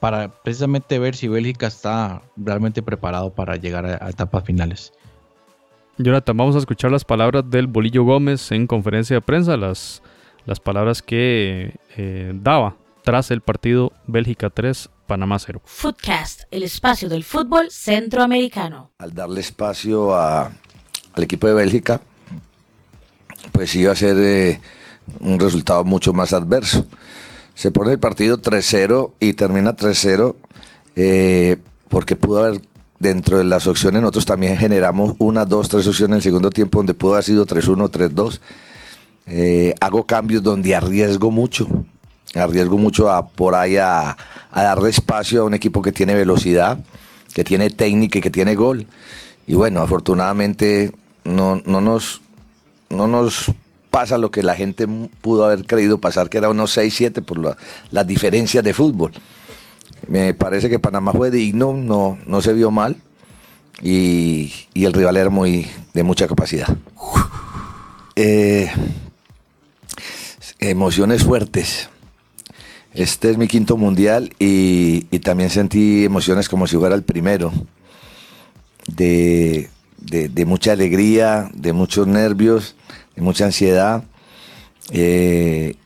para 0.01 0.33
precisamente 0.43 0.99
ver 0.99 1.15
si 1.15 1.29
Bélgica 1.29 1.67
está 1.67 2.23
realmente 2.35 2.83
preparado 2.83 3.35
para 3.35 3.57
llegar 3.57 3.85
a, 3.85 4.09
etapas 4.09 4.43
finales. 4.45 4.95
Jonathan, 5.99 6.35
vamos 6.35 6.57
a 6.57 6.61
escuchar 6.61 6.91
las 6.91 7.05
palabras 7.05 7.45
del 7.51 7.67
Bolillo 7.67 8.05
Gómez 8.05 8.53
en 8.53 8.67
conferencia 8.67 9.17
de 9.17 9.21
prensa, 9.21 9.59
las, 9.59 10.03
las 10.47 10.59
palabras 10.59 11.03
que 11.03 11.75
eh, 11.99 12.33
daba 12.35 12.75
tras 13.03 13.31
el 13.31 13.43
partido 13.43 13.93
Bélgica 14.07 14.49
3, 14.49 14.89
Panamá 15.07 15.39
0. 15.39 15.61
Footcast, 15.67 16.45
el 16.51 16.63
espacio 16.63 17.11
del 17.11 17.23
fútbol 17.23 17.71
centroamericano. 17.71 18.93
Al 18.97 19.13
darle 19.13 19.41
espacio 19.41 20.15
a, 20.15 20.47
al 21.13 21.23
equipo 21.23 21.47
de 21.47 21.53
Bélgica, 21.53 22.01
pues 23.53 23.75
iba 23.75 23.93
a 23.93 23.97
ser 23.97 24.17
eh, 24.19 24.61
un 25.21 25.39
resultado 25.39 25.85
mucho 25.85 26.13
más 26.13 26.33
adverso 26.33 26.87
se 27.55 27.71
pone 27.71 27.93
el 27.93 27.99
partido 27.99 28.41
3-0 28.41 29.13
y 29.21 29.35
termina 29.35 29.77
3-0 29.77 30.35
eh, 30.97 31.59
porque 31.89 32.17
pudo 32.17 32.45
haber 32.45 32.63
dentro 32.99 33.39
de 33.39 33.45
las 33.45 33.67
opciones 33.67 34.01
nosotros 34.01 34.27
también 34.27 34.57
generamos 34.57 35.15
una, 35.19 35.45
dos, 35.45 35.69
tres 35.69 35.87
opciones 35.87 36.13
en 36.13 36.17
el 36.17 36.23
segundo 36.23 36.51
tiempo 36.51 36.79
donde 36.79 36.95
pudo 36.95 37.15
haber 37.15 37.25
sido 37.25 37.47
3-1, 37.47 37.91
3-2. 37.91 38.41
Eh, 39.27 39.75
hago 39.81 40.07
cambios 40.07 40.43
donde 40.43 40.75
arriesgo 40.75 41.31
mucho, 41.31 41.67
arriesgo 42.35 42.79
mucho 42.79 43.11
a, 43.11 43.29
por 43.29 43.55
ahí 43.55 43.77
a, 43.77 44.17
a, 44.51 44.63
darle 44.63 44.91
espacio 44.91 45.43
a 45.43 45.45
un 45.45 45.55
equipo 45.55 45.83
que 45.83 45.93
tiene 45.93 46.15
velocidad, 46.15 46.79
que 47.35 47.45
tiene 47.45 47.71
técnica 47.71 48.19
y 48.19 48.23
que 48.23 48.31
tiene 48.31 48.55
gol. 48.55 48.87
Y 49.47 49.55
bueno, 49.55 49.81
afortunadamente 49.81 50.93
no, 51.25 51.61
no, 51.65 51.81
nos, 51.81 52.23
no 52.91 53.07
nos 53.07 53.53
pasa 53.91 54.19
lo 54.19 54.31
que 54.31 54.43
la 54.43 54.55
gente 54.55 54.87
pudo 55.21 55.45
haber 55.45 55.65
creído 55.67 55.99
pasar, 55.99 56.29
que 56.29 56.39
era 56.39 56.49
unos 56.49 56.77
6-7 56.77 57.23
por 57.25 57.57
las 57.91 58.07
diferencias 58.07 58.63
de 58.63 58.75
fútbol. 58.75 59.13
Me 60.07 60.35
parece 60.35 60.69
que 60.69 60.79
Panamá 60.79 61.13
fue 61.13 61.31
digno, 61.31 61.73
no, 61.73 62.19
no 62.27 62.41
se 62.43 62.53
vio 62.53 62.71
mal 62.71 62.97
y, 63.83 64.53
el 64.75 64.93
rival 64.93 65.17
era 65.17 65.31
muy 65.31 65.67
de 65.95 66.03
mucha 66.03 66.27
capacidad. 66.27 66.69
Eh, 68.17 68.71
emociones 70.59 71.25
fuertes. 71.25 71.89
Este 72.93 73.31
es 73.31 73.39
mi 73.39 73.47
quinto 73.47 73.77
mundial 73.77 74.35
y, 74.39 75.03
también 75.21 75.51
sentí 75.51 76.05
emociones 76.05 76.49
como 76.49 76.67
si 76.67 76.77
fuera 76.77 76.95
el 76.95 77.03
primero. 77.03 77.53
de 78.87 79.71
mucha 80.47 80.73
alegría, 80.73 81.51
de 81.55 81.73
muchos 81.73 82.07
nervios 82.07 82.75
mucha 83.21 83.45
ansiedad. 83.47 84.03
Eh, 84.91 85.77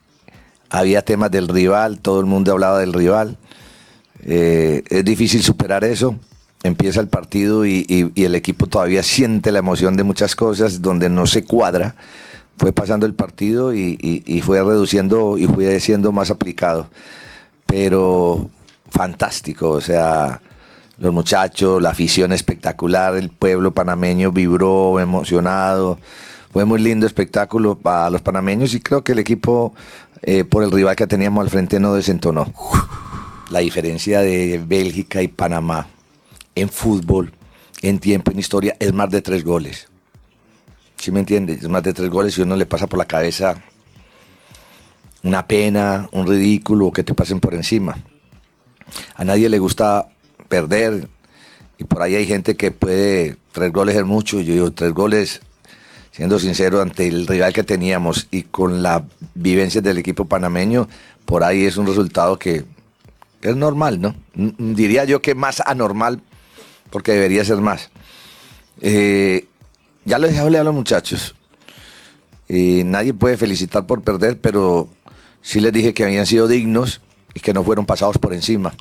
había 0.70 1.02
temas 1.02 1.30
del 1.30 1.48
rival, 1.48 2.00
todo 2.00 2.20
el 2.20 2.26
mundo 2.26 2.52
hablaba 2.52 2.78
del 2.78 2.92
rival. 2.92 3.36
Eh, 4.22 4.82
es 4.88 5.04
difícil 5.04 5.42
superar 5.42 5.84
eso. 5.84 6.16
Empieza 6.62 7.00
el 7.00 7.08
partido 7.08 7.66
y, 7.66 8.12
el 8.16 8.34
equipo 8.34 8.66
todavía 8.66 9.02
siente 9.02 9.52
la 9.52 9.58
emoción 9.58 9.96
de 9.96 10.02
muchas 10.02 10.34
cosas 10.34 10.80
donde 10.80 11.10
no 11.10 11.26
se 11.26 11.44
cuadra. 11.44 11.94
Fue 12.56 12.72
pasando 12.72 13.04
el 13.04 13.14
partido 13.14 13.74
y, 13.74 14.42
fue 14.44 14.62
reduciendo 14.62 15.36
y 15.36 15.46
fue 15.46 15.78
siendo 15.80 16.10
más 16.10 16.30
aplicado. 16.30 16.88
Pero 17.66 18.48
fantástico, 18.88 19.70
o 19.70 19.80
sea, 19.80 20.40
los 20.98 21.12
muchachos, 21.12 21.82
la 21.82 21.90
afición 21.90 22.32
espectacular, 22.32 23.16
el 23.16 23.30
pueblo 23.30 23.72
panameño 23.72 24.32
vibró 24.32 25.00
emocionado. 25.00 25.98
Fue 26.52 26.64
muy 26.64 26.80
lindo 26.80 27.06
espectáculo 27.06 27.76
para 27.76 28.10
los 28.10 28.22
panameños 28.22 28.74
y 28.74 28.80
creo 28.80 29.02
que 29.02 29.12
el 29.12 29.18
equipo, 29.18 29.74
eh, 30.22 30.44
por 30.44 30.62
el 30.62 30.70
rival 30.70 30.94
que 30.94 31.06
teníamos 31.06 31.42
al 31.42 31.50
frente, 31.50 31.80
no 31.80 31.94
desentonó. 31.94 32.52
La 33.50 33.58
diferencia 33.58 34.20
de 34.20 34.62
Bélgica 34.64 35.20
y 35.20 35.28
Panamá 35.28 35.88
en 36.54 36.68
fútbol, 36.68 37.32
en 37.82 37.98
tiempo, 37.98 38.30
en 38.30 38.38
historia, 38.38 38.76
es 38.78 38.92
más 38.92 39.10
de 39.10 39.20
tres 39.20 39.44
goles. 39.44 39.88
¿Sí 40.96 41.10
me 41.10 41.20
entiendes? 41.20 41.62
Es 41.62 41.68
más 41.68 41.82
de 41.82 41.92
tres 41.92 42.08
goles 42.08 42.38
y 42.38 42.42
uno 42.42 42.56
le 42.56 42.66
pasa 42.66 42.86
por 42.86 42.98
la 42.98 43.04
cabeza 43.04 43.56
una 45.24 45.46
pena, 45.46 46.08
un 46.12 46.26
ridículo, 46.26 46.92
que 46.92 47.02
te 47.02 47.14
pasen 47.14 47.40
por 47.40 47.54
encima. 47.54 47.96
A 49.16 49.24
nadie 49.24 49.48
le 49.48 49.58
gusta 49.58 50.08
perder 50.54 51.08
y 51.78 51.84
por 51.84 52.02
ahí 52.02 52.14
hay 52.14 52.26
gente 52.26 52.56
que 52.56 52.70
puede, 52.70 53.36
tres 53.50 53.72
goles 53.72 53.96
es 53.96 54.04
mucho, 54.04 54.40
yo 54.40 54.52
digo, 54.52 54.72
tres 54.72 54.92
goles 54.92 55.40
siendo 56.12 56.38
sincero, 56.38 56.80
ante 56.80 57.08
el 57.08 57.26
rival 57.26 57.52
que 57.52 57.64
teníamos 57.64 58.28
y 58.30 58.44
con 58.44 58.84
la 58.84 59.04
vivencia 59.34 59.80
del 59.80 59.98
equipo 59.98 60.26
panameño, 60.26 60.88
por 61.24 61.42
ahí 61.42 61.64
es 61.64 61.76
un 61.76 61.88
resultado 61.88 62.38
que 62.38 62.64
es 63.42 63.56
normal, 63.56 64.00
¿no? 64.00 64.14
Diría 64.34 65.04
yo 65.06 65.20
que 65.20 65.34
más 65.34 65.60
anormal, 65.66 66.22
porque 66.90 67.10
debería 67.10 67.44
ser 67.44 67.56
más. 67.56 67.90
Eh, 68.80 69.48
ya 70.04 70.20
les 70.20 70.38
hablé 70.38 70.58
a 70.58 70.64
los 70.64 70.74
muchachos. 70.74 71.34
y 72.48 72.84
nadie 72.84 73.12
puede 73.12 73.36
felicitar 73.36 73.86
por 73.86 74.02
perder, 74.02 74.38
pero 74.40 74.88
sí 75.42 75.58
les 75.58 75.72
dije 75.72 75.94
que 75.94 76.04
habían 76.04 76.26
sido 76.26 76.46
dignos 76.46 77.00
y 77.34 77.40
que 77.40 77.52
no 77.52 77.64
fueron 77.64 77.86
pasados 77.86 78.18
por 78.18 78.32
encima 78.34 78.72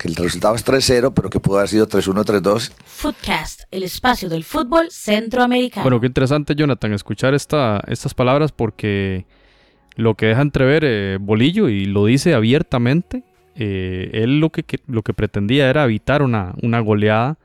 que 0.00 0.08
el 0.08 0.16
resultado 0.16 0.54
es 0.54 0.64
3-0, 0.64 1.12
pero 1.14 1.28
que 1.28 1.40
pudo 1.40 1.58
haber 1.58 1.68
sido 1.68 1.86
3-1, 1.86 2.24
3-2. 2.24 2.72
Footcast, 2.86 3.64
el 3.70 3.82
espacio 3.82 4.30
del 4.30 4.44
fútbol 4.44 4.90
centroamericano. 4.90 5.84
Bueno, 5.84 6.00
qué 6.00 6.06
interesante, 6.06 6.54
Jonathan, 6.54 6.94
escuchar 6.94 7.34
esta, 7.34 7.82
estas 7.86 8.14
palabras 8.14 8.50
porque 8.50 9.26
lo 9.96 10.14
que 10.14 10.26
deja 10.26 10.40
entrever 10.40 10.84
eh, 10.86 11.18
Bolillo 11.20 11.68
y 11.68 11.84
lo 11.84 12.06
dice 12.06 12.32
abiertamente, 12.32 13.24
eh, 13.56 14.10
él 14.14 14.40
lo 14.40 14.48
que, 14.48 14.64
lo 14.86 15.02
que 15.02 15.12
pretendía 15.12 15.68
era 15.68 15.84
evitar 15.84 16.22
una, 16.22 16.54
una 16.62 16.80
goleada 16.80 17.36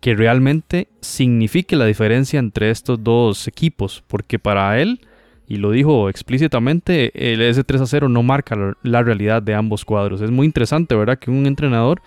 que 0.00 0.14
realmente 0.14 0.88
signifique 1.00 1.74
la 1.74 1.86
diferencia 1.86 2.38
entre 2.38 2.70
estos 2.70 3.02
dos 3.02 3.48
equipos, 3.48 4.04
porque 4.06 4.38
para 4.38 4.78
él 4.78 5.00
y 5.46 5.56
lo 5.56 5.70
dijo 5.70 6.08
explícitamente, 6.08 7.32
el 7.32 7.40
S3 7.40 7.80
a 7.80 7.86
0 7.86 8.08
no 8.08 8.22
marca 8.22 8.56
la, 8.82 9.02
realidad 9.02 9.42
de 9.42 9.54
ambos 9.54 9.84
cuadros. 9.84 10.20
Es 10.20 10.30
muy 10.30 10.46
interesante, 10.46 10.94
¿verdad? 10.94 11.18
Que 11.18 11.30
un 11.30 11.46
entrenador 11.46 12.00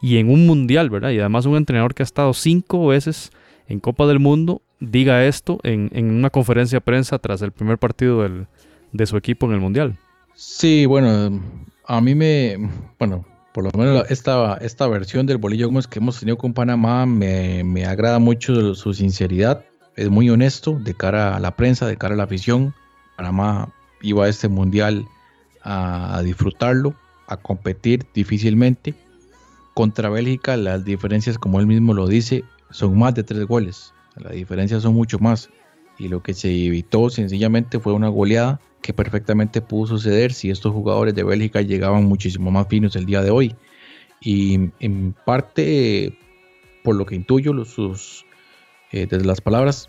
y 0.00 0.18
en 0.18 0.30
un 0.30 0.46
mundial, 0.46 0.90
¿verdad? 0.90 1.10
Y 1.10 1.18
además 1.18 1.46
un 1.46 1.56
entrenador 1.56 1.94
que 1.94 2.02
ha 2.02 2.04
estado 2.04 2.32
cinco 2.32 2.86
veces 2.86 3.32
en 3.68 3.80
Copa 3.80 4.06
del 4.06 4.20
Mundo 4.20 4.62
diga 4.78 5.24
esto 5.24 5.58
en, 5.62 5.90
una 5.94 6.30
conferencia 6.30 6.76
de 6.76 6.82
prensa 6.82 7.18
tras 7.18 7.42
el 7.42 7.50
primer 7.50 7.78
partido 7.78 8.28
de 8.92 9.06
su 9.06 9.16
equipo 9.16 9.46
en 9.46 9.52
el 9.52 9.60
mundial. 9.60 9.98
Sí, 10.34 10.86
bueno, 10.86 11.40
a 11.86 12.00
mí 12.00 12.14
me, 12.14 12.56
bueno, 12.98 13.24
por 13.52 13.64
lo 13.64 13.70
menos 13.76 14.04
esta, 14.10 14.58
esta 14.58 14.86
versión 14.86 15.24
del 15.24 15.38
Bolillo 15.38 15.70
que 15.88 15.98
hemos 15.98 16.20
tenido 16.20 16.36
con 16.36 16.52
Panamá 16.52 17.06
me, 17.06 17.64
me 17.64 17.86
agrada 17.86 18.18
mucho 18.18 18.74
su 18.74 18.92
sinceridad 18.92 19.64
es 19.96 20.10
muy 20.10 20.28
honesto 20.30 20.78
de 20.78 20.94
cara 20.94 21.34
a 21.34 21.40
la 21.40 21.56
prensa, 21.56 21.86
de 21.86 21.96
cara 21.96 22.14
a 22.14 22.16
la 22.16 22.24
afición. 22.24 22.74
Panamá 23.16 23.72
iba 24.02 24.26
a 24.26 24.28
este 24.28 24.48
mundial 24.48 25.08
a, 25.62 26.20
disfrutarlo, 26.22 26.94
a 27.26 27.38
competir 27.38 28.06
difícilmente. 28.14 28.94
Contra 29.74 30.10
Bélgica 30.10 30.56
las 30.56 30.84
diferencias, 30.84 31.38
como 31.38 31.60
él 31.60 31.66
mismo 31.66 31.94
lo 31.94 32.06
dice, 32.06 32.44
son 32.70 32.98
más 32.98 33.14
de 33.14 33.24
tres 33.24 33.46
goles. 33.46 33.92
Las 34.16 34.32
diferencias 34.32 34.82
son 34.82 34.94
mucho 34.94 35.18
más. 35.18 35.48
Y 35.98 36.08
lo 36.08 36.22
que 36.22 36.34
se 36.34 36.50
evitó 36.50 37.08
sencillamente 37.08 37.80
fue 37.80 37.94
una 37.94 38.08
goleada 38.08 38.60
que 38.82 38.92
perfectamente 38.92 39.62
pudo 39.62 39.86
suceder 39.86 40.32
si 40.34 40.50
estos 40.50 40.72
jugadores 40.72 41.14
de 41.14 41.24
Bélgica 41.24 41.62
llegaban 41.62 42.04
muchísimo 42.04 42.50
más 42.50 42.68
finos 42.68 42.96
el 42.96 43.06
día 43.06 43.22
de 43.22 43.30
hoy. 43.30 43.54
Y 44.20 44.70
en 44.78 45.14
parte, 45.24 46.18
por 46.84 46.96
lo 46.96 47.06
que 47.06 47.14
intuyo, 47.14 47.64
sus, 47.64 48.25
eh, 48.92 49.06
desde 49.10 49.24
las 49.24 49.40
palabras 49.40 49.88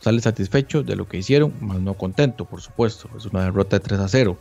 sale 0.00 0.20
satisfecho 0.20 0.82
de 0.82 0.96
lo 0.96 1.08
que 1.08 1.18
hicieron, 1.18 1.54
más 1.60 1.80
no 1.80 1.94
contento, 1.94 2.44
por 2.44 2.60
supuesto. 2.60 3.08
Es 3.16 3.26
una 3.26 3.44
derrota 3.44 3.78
de 3.78 3.80
3 3.80 4.00
a 4.00 4.08
0. 4.08 4.38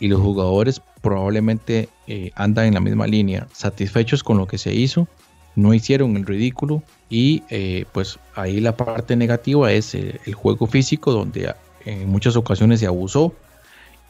Y 0.00 0.08
los 0.08 0.20
jugadores 0.20 0.82
probablemente 1.00 1.88
eh, 2.06 2.30
andan 2.34 2.66
en 2.66 2.74
la 2.74 2.80
misma 2.80 3.06
línea, 3.06 3.48
satisfechos 3.52 4.22
con 4.22 4.36
lo 4.38 4.46
que 4.46 4.58
se 4.58 4.74
hizo, 4.74 5.08
no 5.56 5.74
hicieron 5.74 6.16
el 6.16 6.24
ridículo 6.24 6.82
y 7.10 7.42
eh, 7.50 7.84
pues 7.92 8.18
ahí 8.36 8.60
la 8.60 8.76
parte 8.76 9.16
negativa 9.16 9.72
es 9.72 9.94
el, 9.94 10.34
juego 10.34 10.68
físico 10.68 11.10
donde 11.10 11.52
en 11.84 12.08
muchas 12.08 12.36
ocasiones 12.36 12.78
se 12.78 12.86
abusó 12.86 13.34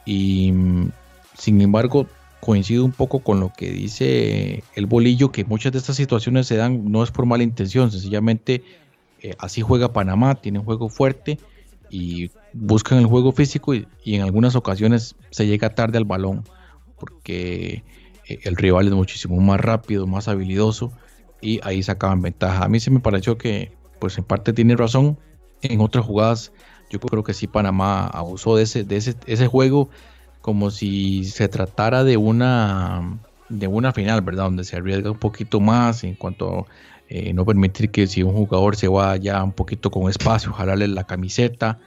y 0.05 0.51
mm, 0.51 0.91
sin 1.35 1.61
embargo 1.61 2.07
coincido 2.39 2.85
un 2.85 2.91
poco 2.91 3.19
con 3.19 3.39
lo 3.39 3.51
que 3.51 3.71
dice 3.71 4.63
el 4.75 4.85
bolillo 4.85 5.31
que 5.31 5.43
muchas 5.43 5.71
de 5.71 5.79
estas 5.79 5.95
situaciones 5.95 6.45
se 6.45 6.55
dan 6.55 6.91
no 6.91 7.03
es 7.03 7.09
por 7.09 7.25
mala 7.25 7.43
intención, 7.43 7.91
sencillamente 7.91 8.63
eh, 9.21 9.35
así 9.39 9.61
juega 9.61 9.93
Panamá, 9.93 10.35
tiene 10.35 10.59
un 10.59 10.65
juego 10.65 10.89
fuerte 10.89 11.39
y 11.89 12.31
buscan 12.53 12.99
el 12.99 13.05
juego 13.05 13.31
físico 13.31 13.73
y, 13.73 13.87
en 14.05 14.21
algunas 14.21 14.55
ocasiones 14.55 15.15
se 15.31 15.47
llega 15.47 15.75
tarde 15.75 15.97
al 15.97 16.05
balón 16.05 16.43
porque 16.97 17.83
eh, 18.27 18.39
el 18.43 18.55
rival 18.55 18.87
es 18.87 18.93
muchísimo 18.93 19.37
más 19.37 19.59
rápido, 19.59 20.07
más 20.07 20.27
habilidoso 20.27 20.91
y 21.41 21.59
ahí 21.63 21.83
sacaban 21.83 22.21
ventaja. 22.21 22.65
A 22.65 22.69
mí 22.69 22.79
se 22.79 22.91
me 22.91 22.99
pareció 22.99 23.37
que, 23.37 23.71
pues 23.99 24.17
en 24.17 24.23
parte 24.23 24.53
tiene 24.53 24.75
razón. 24.75 25.17
En 25.61 25.81
otras 25.81 26.05
jugadas, 26.05 26.53
yo 26.89 26.99
creo 26.99 27.23
que 27.23 27.33
sí 27.33 27.47
Panamá 27.47 28.07
abusó 28.07 28.55
de 28.55 28.63
ese, 28.63 28.83
de 28.83 28.97
ese, 28.97 29.15
ese 29.25 29.47
juego 29.47 29.89
como 30.41 30.71
si 30.71 31.25
se 31.25 31.47
tratara 31.49 32.03
de 32.03 32.17
una 32.17 33.19
de 33.49 33.67
una 33.67 33.91
final, 33.91 34.21
¿verdad? 34.21 34.45
Donde 34.45 34.63
se 34.63 34.77
arriesga 34.77 35.11
un 35.11 35.17
poquito 35.17 35.59
más 35.59 36.03
en 36.03 36.15
cuanto 36.15 36.67
eh, 37.11 37.33
no 37.33 37.43
permitir 37.43 37.89
que 37.89 38.05
si 38.05 38.21
un 38.21 38.33
jugador 38.33 38.75
se 38.75 38.87
va 38.87 39.17
ya 39.17 39.43
un 39.43 39.51
poquito 39.51 39.89
con 39.89 40.09
espacio, 40.09 40.53
jalarle 40.53 40.87
la 40.87 41.05
camiseta. 41.05 41.79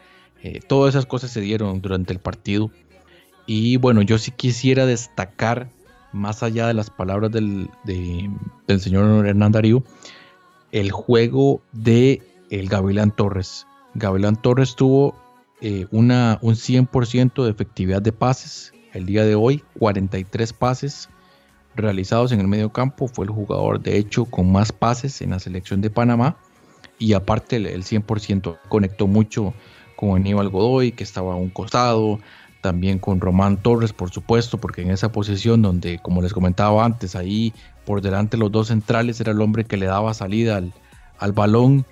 Eh, 0.43 0.61
todas 0.67 0.95
esas 0.95 1.07
cosas 1.07 1.31
se 1.31 1.41
dieron 1.41 1.81
durante 1.81 2.13
el 2.13 2.19
partido. 2.19 2.73
Y 3.47 3.77
bueno, 3.77 4.03
yo 4.03 4.19
sí 4.19 4.33
quisiera 4.33 4.85
destacar, 4.85 5.69
más 6.13 6.43
allá 6.43 6.67
de 6.67 6.75
las 6.75 6.91
palabras 6.91 7.31
del, 7.31 7.71
del 7.85 8.81
señor 8.81 9.25
Hernán 9.27 9.53
Darío, 9.53 9.85
el 10.73 10.91
juego 10.91 11.63
de 11.71 12.21
el 12.51 12.69
Gavilán 12.69 13.13
Torres. 13.13 13.67
Gavilán 13.95 14.37
Torres 14.43 14.75
tuvo 14.75 15.15
eh, 15.61 15.87
una, 15.93 16.39
un 16.43 16.55
100% 16.55 17.45
de 17.45 17.51
efectividad 17.51 18.03
de 18.03 18.13
pases 18.13 18.73
el 18.93 19.07
día 19.07 19.25
de 19.25 19.37
hoy, 19.37 19.63
43 19.79 20.53
pases 20.53 21.09
realizados 21.75 22.33
en 22.33 22.41
el 22.41 22.49
medio 22.49 22.73
campo. 22.73 23.09
Fue 23.09 23.25
el 23.25 23.31
jugador, 23.31 23.81
de 23.81 23.97
hecho, 23.97 24.25
con 24.25 24.51
más 24.51 24.73
pases 24.73 25.23
en 25.23 25.31
la 25.31 25.39
selección 25.39 25.81
de 25.81 25.91
Panamá. 25.91 26.37
Y 26.99 27.15
aparte, 27.15 27.57
el, 27.57 27.85
100% 27.85 28.59
conectó 28.69 29.07
mucho 29.07 29.55
con 29.97 30.17
Aníbal 30.17 30.49
Godoy, 30.49 30.93
que 30.93 31.05
estaba 31.05 31.35
a 31.35 31.37
un 31.37 31.51
costado. 31.51 32.21
También 32.61 33.01
con 33.01 33.21
Román 33.21 33.57
Torres, 33.57 33.93
por 33.93 34.11
supuesto, 34.11 34.59
porque 34.59 34.83
en 34.83 34.93
esa 34.93 35.11
posición 35.11 35.63
donde, 35.63 35.99
como 35.99 36.23
les 36.23 36.33
comentaba 36.33 36.85
antes, 36.85 37.17
ahí 37.17 37.53
por 37.85 38.01
delante 38.03 38.37
los 38.37 38.53
dos 38.53 38.69
centrales 38.69 39.21
era 39.21 39.33
el 39.33 39.41
hombre 39.41 39.65
que 39.65 39.77
le 39.77 39.87
daba 39.87 40.15
salida 40.15 40.59
al, 40.59 40.73
al 41.19 41.33
balón. 41.33 41.85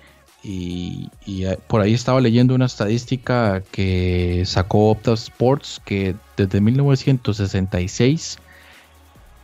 Y, 0.43 1.09
y, 1.25 1.43
eh, 1.45 1.59
por 1.67 1.81
ahí 1.81 1.93
estaba 1.93 2.21
leyendo 2.21 2.55
una 2.55 2.65
estadística 2.65 3.61
que 3.71 4.43
sacó 4.45 4.91
Opta 4.91 5.13
Sports 5.13 5.81
que 5.83 6.15
desde 6.37 6.61
1966 6.61 8.39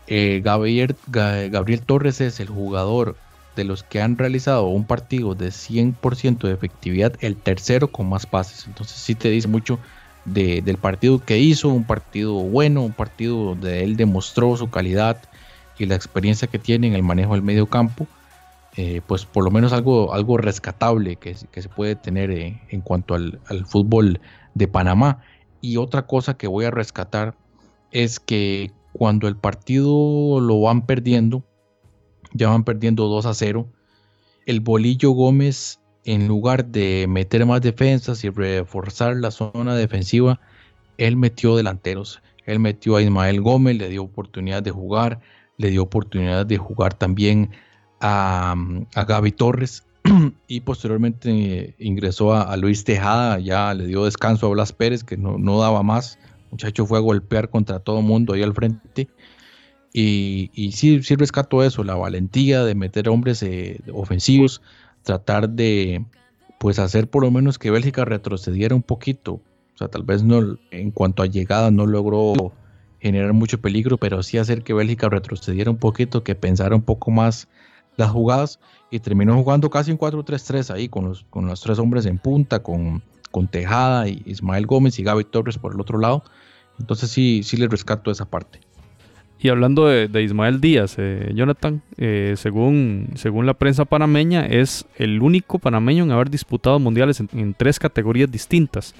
eh, 0.08 0.41
Gabriel, 0.43 0.96
Torres 1.86 2.22
es 2.22 2.39
el 2.39 2.48
jugador 2.48 3.15
de 3.56 3.65
los 3.65 3.84
que 3.84 4.02
han 4.02 4.17
realizado 4.17 4.67
un 4.67 4.86
partido 4.86 5.36
de 5.36 5.50
100% 5.50 6.39
de 6.48 6.54
efectividad, 6.54 7.13
el 7.20 7.36
tercero 7.36 7.91
con 7.91 8.08
más 8.08 8.26
pases. 8.26 8.67
Entonces 8.67 8.98
sí 8.98 9.15
te 9.15 9.30
dice 9.30 9.48
mucho 9.48 9.80
del 10.26 10.78
partido 10.78 11.24
que 11.24 11.39
hizo, 11.39 11.70
un 11.70 11.86
partido 11.86 12.34
bueno, 12.34 12.82
un 12.82 12.91
partido 12.91 13.38
donde 13.38 13.84
él 13.84 13.96
demostró 13.96 14.56
su 14.58 14.70
calidad 14.70 15.22
y 15.78 15.86
la 15.86 15.96
experiencia 15.96 16.48
que 16.48 16.60
tiene 16.60 16.88
en 16.88 16.93
el 16.93 17.04
manejo 17.04 17.34
del 17.34 17.43
medio 17.43 17.67
campo. 17.67 18.08
Eh, 18.76 19.02
pues 19.08 19.26
por 19.26 19.43
lo 19.43 19.50
menos 19.50 19.74
algo, 19.74 20.13
algo 20.13 20.38
rescatable 20.38 21.15
que, 21.15 21.34
se 21.36 21.70
puede 21.70 21.96
tener 21.96 22.30
eh, 22.30 22.62
en 22.70 22.82
cuanto 22.82 23.15
al 23.15 23.65
fútbol 23.65 24.22
de 24.54 24.67
Panamá. 24.67 25.24
Y 25.62 25.78
otra 25.78 26.06
cosa 26.06 26.36
que 26.36 26.48
voy 26.48 26.65
a 26.65 26.72
rescatar 26.72 27.34
es 27.91 28.20
que 28.20 28.72
cuando 28.97 29.27
el 29.27 29.38
partido 29.38 30.39
lo 30.41 30.60
van 30.62 30.86
perdiendo, 30.86 31.43
ya 32.33 32.49
van 32.49 32.63
perdiendo 32.63 33.07
2 33.07 33.25
a 33.27 33.33
0, 33.33 33.67
el 34.45 34.60
Bolillo 34.60 35.12
Gómez, 35.12 35.79
en 36.03 36.27
lugar 36.27 36.65
de 36.65 37.05
meter 37.07 37.45
más 37.45 37.62
defensas 37.62 38.23
y 38.23 38.29
reforzar 38.29 39.17
la 39.17 39.29
zona 39.29 39.75
defensiva, 39.75 40.39
él 40.97 41.15
metió 41.17 41.55
delanteros. 41.55 42.21
Él 42.45 42.60
metió 42.60 42.95
a 42.95 43.01
Ismael 43.01 43.41
Gómez, 43.41 43.77
le 43.77 43.89
dio 43.89 44.03
oportunidad 44.03 44.63
de 44.63 44.71
jugar, 44.71 45.19
le 45.57 45.69
dio 45.69 45.83
oportunidad 45.83 46.45
de 46.45 46.57
jugar 46.57 46.93
también 46.93 47.51
a, 47.99 48.55
a 48.95 49.03
Gaby 49.03 49.33
Torres 49.33 49.83
y 50.47 50.62
posteriormente 50.62 51.75
ingresó 51.77 52.33
a, 52.33 52.55
Luis 52.55 52.83
Tejada, 52.86 53.39
ya 53.39 53.73
le 53.73 53.86
dio 53.86 54.05
descanso 54.05 54.47
a 54.47 54.51
Blas 54.51 54.71
Pérez, 54.71 55.03
que 55.03 55.17
no, 55.17 55.38
no 55.38 55.60
daba 55.60 55.83
más 55.83 56.17
muchacho 56.58 56.88
fue 56.88 56.98
a 56.98 57.02
golpear 57.02 57.50
contra 57.52 57.80
todo 57.80 58.02
mundo 58.02 58.34
ahí 58.34 58.41
al 58.41 58.54
frente. 58.54 59.08
Y, 59.93 60.50
y 60.54 60.72
sí, 60.72 61.04
sí 61.04 61.15
rescato 61.15 61.63
eso, 61.63 61.84
la 61.84 61.96
valentía 61.96 62.63
de 62.63 62.74
meter 62.74 63.10
hombres 63.10 63.43
eh, 63.43 63.80
ofensivos, 63.93 64.62
tratar 65.04 65.50
de 65.50 66.04
pues 66.60 66.80
hacer 66.80 67.08
por 67.08 67.24
lo 67.24 67.30
menos 67.30 67.60
que 67.60 67.70
Bélgica 67.70 68.06
retrocediera 68.06 68.74
un 68.74 68.82
poquito. 68.82 69.34
O 69.34 69.78
sea, 69.78 69.88
tal 69.88 70.02
vez 70.02 70.24
no 70.24 70.58
en 70.72 70.89
cuanto 70.89 71.22
a 71.22 71.28
llegada 71.28 71.70
no 71.70 71.86
logró 71.86 72.34
generar 73.00 73.34
mucho 73.34 73.62
peligro, 73.62 73.98
pero 73.98 74.24
sí 74.24 74.39
hacer 74.39 74.63
que 74.63 74.74
Bélgica 74.74 75.08
retrocediera 75.10 75.70
un 75.70 75.78
poquito, 75.78 76.24
que 76.24 76.34
pensara 76.34 76.76
un 76.76 76.82
poco 76.82 77.12
más 77.12 77.48
las 77.96 78.10
jugadas 78.10 78.60
y 78.89 79.00
terminó 79.00 79.36
jugando 79.36 79.70
casi 79.70 79.91
un 79.91 80.00
4-3-3 80.00 80.74
ahí 80.74 80.89
con 80.89 81.06
los, 81.06 81.26
con 81.30 81.46
los 81.46 81.62
tres 81.62 81.78
hombres 81.78 82.08
en 82.08 82.17
punta, 82.17 82.63
con 82.63 83.04
con 83.32 83.48
Tejada 83.48 84.08
y 84.08 84.22
Ismael 84.26 84.65
Gómez 84.65 84.98
y 85.00 85.04
Gaby 85.04 85.26
Torres 85.26 85.58
por 85.58 85.74
el 85.74 85.82
otro 85.82 86.00
lado. 86.00 86.24
Entonces 86.80 87.10
sí, 87.10 87.42
sí 87.44 87.58
les 87.58 87.70
rescato 87.70 88.12
esa 88.12 88.26
parte. 88.26 88.60
Y 89.40 89.50
hablando 89.50 89.86
de, 89.86 90.24
Ismael 90.24 90.60
Díaz, 90.60 90.96
eh, 90.98 91.32
Jonathan, 91.36 91.84
eh, 91.98 92.34
según, 92.38 93.10
según 93.16 93.46
la 93.46 93.54
prensa 93.54 93.86
panameña, 93.86 94.46
es 94.48 94.86
el 94.96 95.22
único 95.22 95.60
panameño 95.60 96.04
en 96.04 96.12
haber 96.12 96.32
disputado 96.32 96.80
mundiales 96.80 97.20
en, 97.20 97.54
tres 97.54 97.78
categorías 97.78 98.32
distintas. 98.32 98.96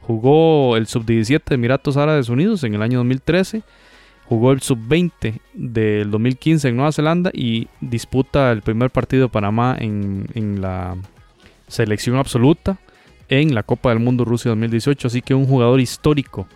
Jugó 0.00 0.76
el 0.76 0.86
sub-17 0.86 1.42
de 1.44 1.54
Emiratos 1.56 1.96
Árabes 1.96 2.28
Unidos 2.28 2.62
en 2.62 2.74
el 2.74 2.82
año 2.82 2.98
2013, 2.98 3.62
jugó 4.26 4.52
el 4.52 4.60
sub-20 4.60 5.40
del 5.54 6.10
2015 6.12 6.68
en 6.68 6.76
Nueva 6.76 6.92
Zelanda 6.92 7.30
y 7.34 7.66
disputa 7.80 8.52
el 8.52 8.62
primer 8.62 8.90
partido 8.90 9.24
de 9.24 9.28
Panamá 9.28 9.76
en, 9.76 10.28
en 10.34 10.60
la 10.60 10.96
selección 11.66 12.16
absoluta 12.16 12.78
en 13.28 13.56
la 13.56 13.64
Copa 13.64 13.90
del 13.90 13.98
Mundo 13.98 14.24
Rusia 14.24 14.50
2018. 14.50 15.08
Así 15.08 15.20
que 15.20 15.34
un 15.34 15.46
jugador 15.46 15.80
histórico 15.80 16.46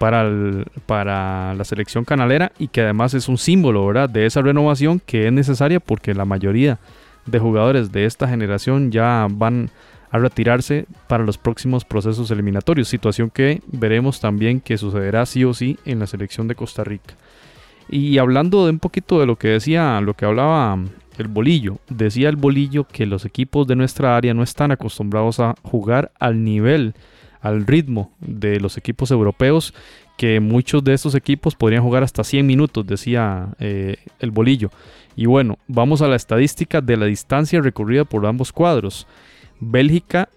para, 0.00 1.54
la 1.54 1.64
selección 1.64 2.06
canalera 2.06 2.52
y 2.58 2.68
que 2.68 2.80
además 2.80 3.12
es 3.12 3.28
un 3.28 3.36
símbolo 3.36 3.86
¿verdad? 3.86 4.08
de 4.08 4.24
esa 4.24 4.40
renovación 4.40 4.98
que 5.04 5.26
es 5.26 5.32
necesaria 5.32 5.78
porque 5.78 6.14
la 6.14 6.24
mayoría 6.24 6.78
de 7.26 7.38
jugadores 7.38 7.92
de 7.92 8.06
esta 8.06 8.26
generación 8.26 8.90
ya 8.90 9.26
van 9.30 9.68
a 10.10 10.18
retirarse 10.18 10.86
para 11.06 11.22
los 11.22 11.36
próximos 11.36 11.84
procesos 11.84 12.30
eliminatorios, 12.30 12.88
situación 12.88 13.28
que 13.28 13.60
veremos 13.66 14.20
también 14.20 14.60
que 14.60 14.78
sucederá 14.78 15.26
sí 15.26 15.44
o 15.44 15.52
sí 15.52 15.78
en 15.84 15.98
la 15.98 16.06
selección 16.06 16.48
de 16.48 16.54
Costa 16.54 16.82
Rica. 16.82 17.14
Y 17.90 18.16
hablando 18.16 18.64
de 18.64 18.72
un 18.72 18.78
poquito 18.78 19.20
de 19.20 19.26
lo 19.26 19.36
que 19.36 19.48
decía, 19.48 20.00
lo 20.00 20.14
que 20.14 20.24
hablaba 20.24 20.78
el 21.18 21.28
bolillo. 21.28 21.76
Decía 21.90 22.30
el 22.30 22.36
bolillo 22.36 22.84
que 22.84 23.04
los 23.04 23.26
equipos 23.26 23.66
de 23.66 23.76
nuestra 23.76 24.16
área 24.16 24.32
no 24.32 24.42
están 24.42 24.72
acostumbrados 24.72 25.40
a 25.40 25.56
jugar 25.62 26.10
al 26.18 26.42
nivel, 26.42 26.94
al 27.40 27.66
ritmo 27.66 28.12
de 28.20 28.60
los 28.60 28.76
equipos 28.76 29.10
europeos, 29.10 29.74
que 30.16 30.40
muchos 30.40 30.84
de 30.84 30.94
estos 30.94 31.14
equipos 31.14 31.54
podrían 31.54 31.82
jugar 31.82 32.02
hasta 32.02 32.24
100 32.24 32.46
minutos, 32.46 32.86
decía 32.86 33.48
eh, 33.58 33.96
el 34.18 34.30
bolillo. 34.30 34.70
Y 35.16 35.26
bueno, 35.26 35.58
vamos 35.66 36.02
a 36.02 36.08
la 36.08 36.16
estadística 36.16 36.80
de 36.80 36.96
la 36.96 37.06
distancia 37.06 37.60
recorrida 37.60 38.04
por 38.04 38.26
ambos 38.26 38.52
cuadros. 38.52 39.06
Bélgica 39.60 40.28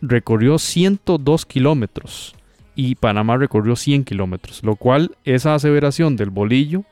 recorrió 0.00 0.58
102 0.58 1.46
kilómetros 1.46 2.34
y 2.74 2.94
Panamá 2.94 3.36
recorrió 3.36 3.76
100 3.76 4.04
kilómetros, 4.04 4.62
lo 4.62 4.76
cual 4.76 5.16
esa 5.24 5.54
aseveración 5.54 6.16
del 6.16 6.30
bolillo 6.30 6.84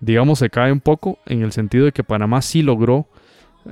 digamos, 0.00 0.38
se 0.38 0.50
cae 0.50 0.72
un 0.72 0.80
poco 0.80 1.18
en 1.26 1.42
el 1.42 1.52
sentido 1.52 1.86
de 1.86 1.92
que 1.92 2.04
Panamá 2.04 2.42
sí 2.42 2.62
logró, 2.62 3.06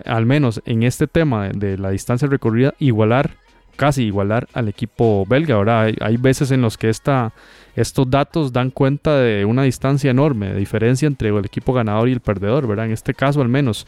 al 0.04 0.26
menos 0.26 0.62
en 0.64 0.82
este 0.82 1.06
tema 1.06 1.48
de, 1.48 1.78
la 1.78 1.90
distancia 1.90 2.28
recorrida, 2.28 2.74
igualar, 2.78 3.36
casi 3.76 4.04
igualar 4.04 4.48
al 4.52 4.68
equipo 4.68 5.24
belga. 5.26 5.56
Ahora 5.56 5.82
hay, 5.82 6.16
veces 6.16 6.50
en 6.50 6.62
los 6.62 6.78
que 6.78 6.88
esta, 6.88 7.32
estos 7.76 8.08
datos 8.08 8.52
dan 8.52 8.70
cuenta 8.70 9.18
de 9.18 9.44
una 9.44 9.62
distancia 9.62 10.10
enorme, 10.10 10.50
de 10.50 10.58
diferencia 10.58 11.06
entre 11.06 11.28
el 11.28 11.44
equipo 11.44 11.72
ganador 11.72 12.08
y 12.08 12.12
el 12.12 12.20
perdedor, 12.20 12.66
¿verdad? 12.66 12.86
En 12.86 12.92
este 12.92 13.14
caso 13.14 13.40
al 13.40 13.48
menos. 13.48 13.86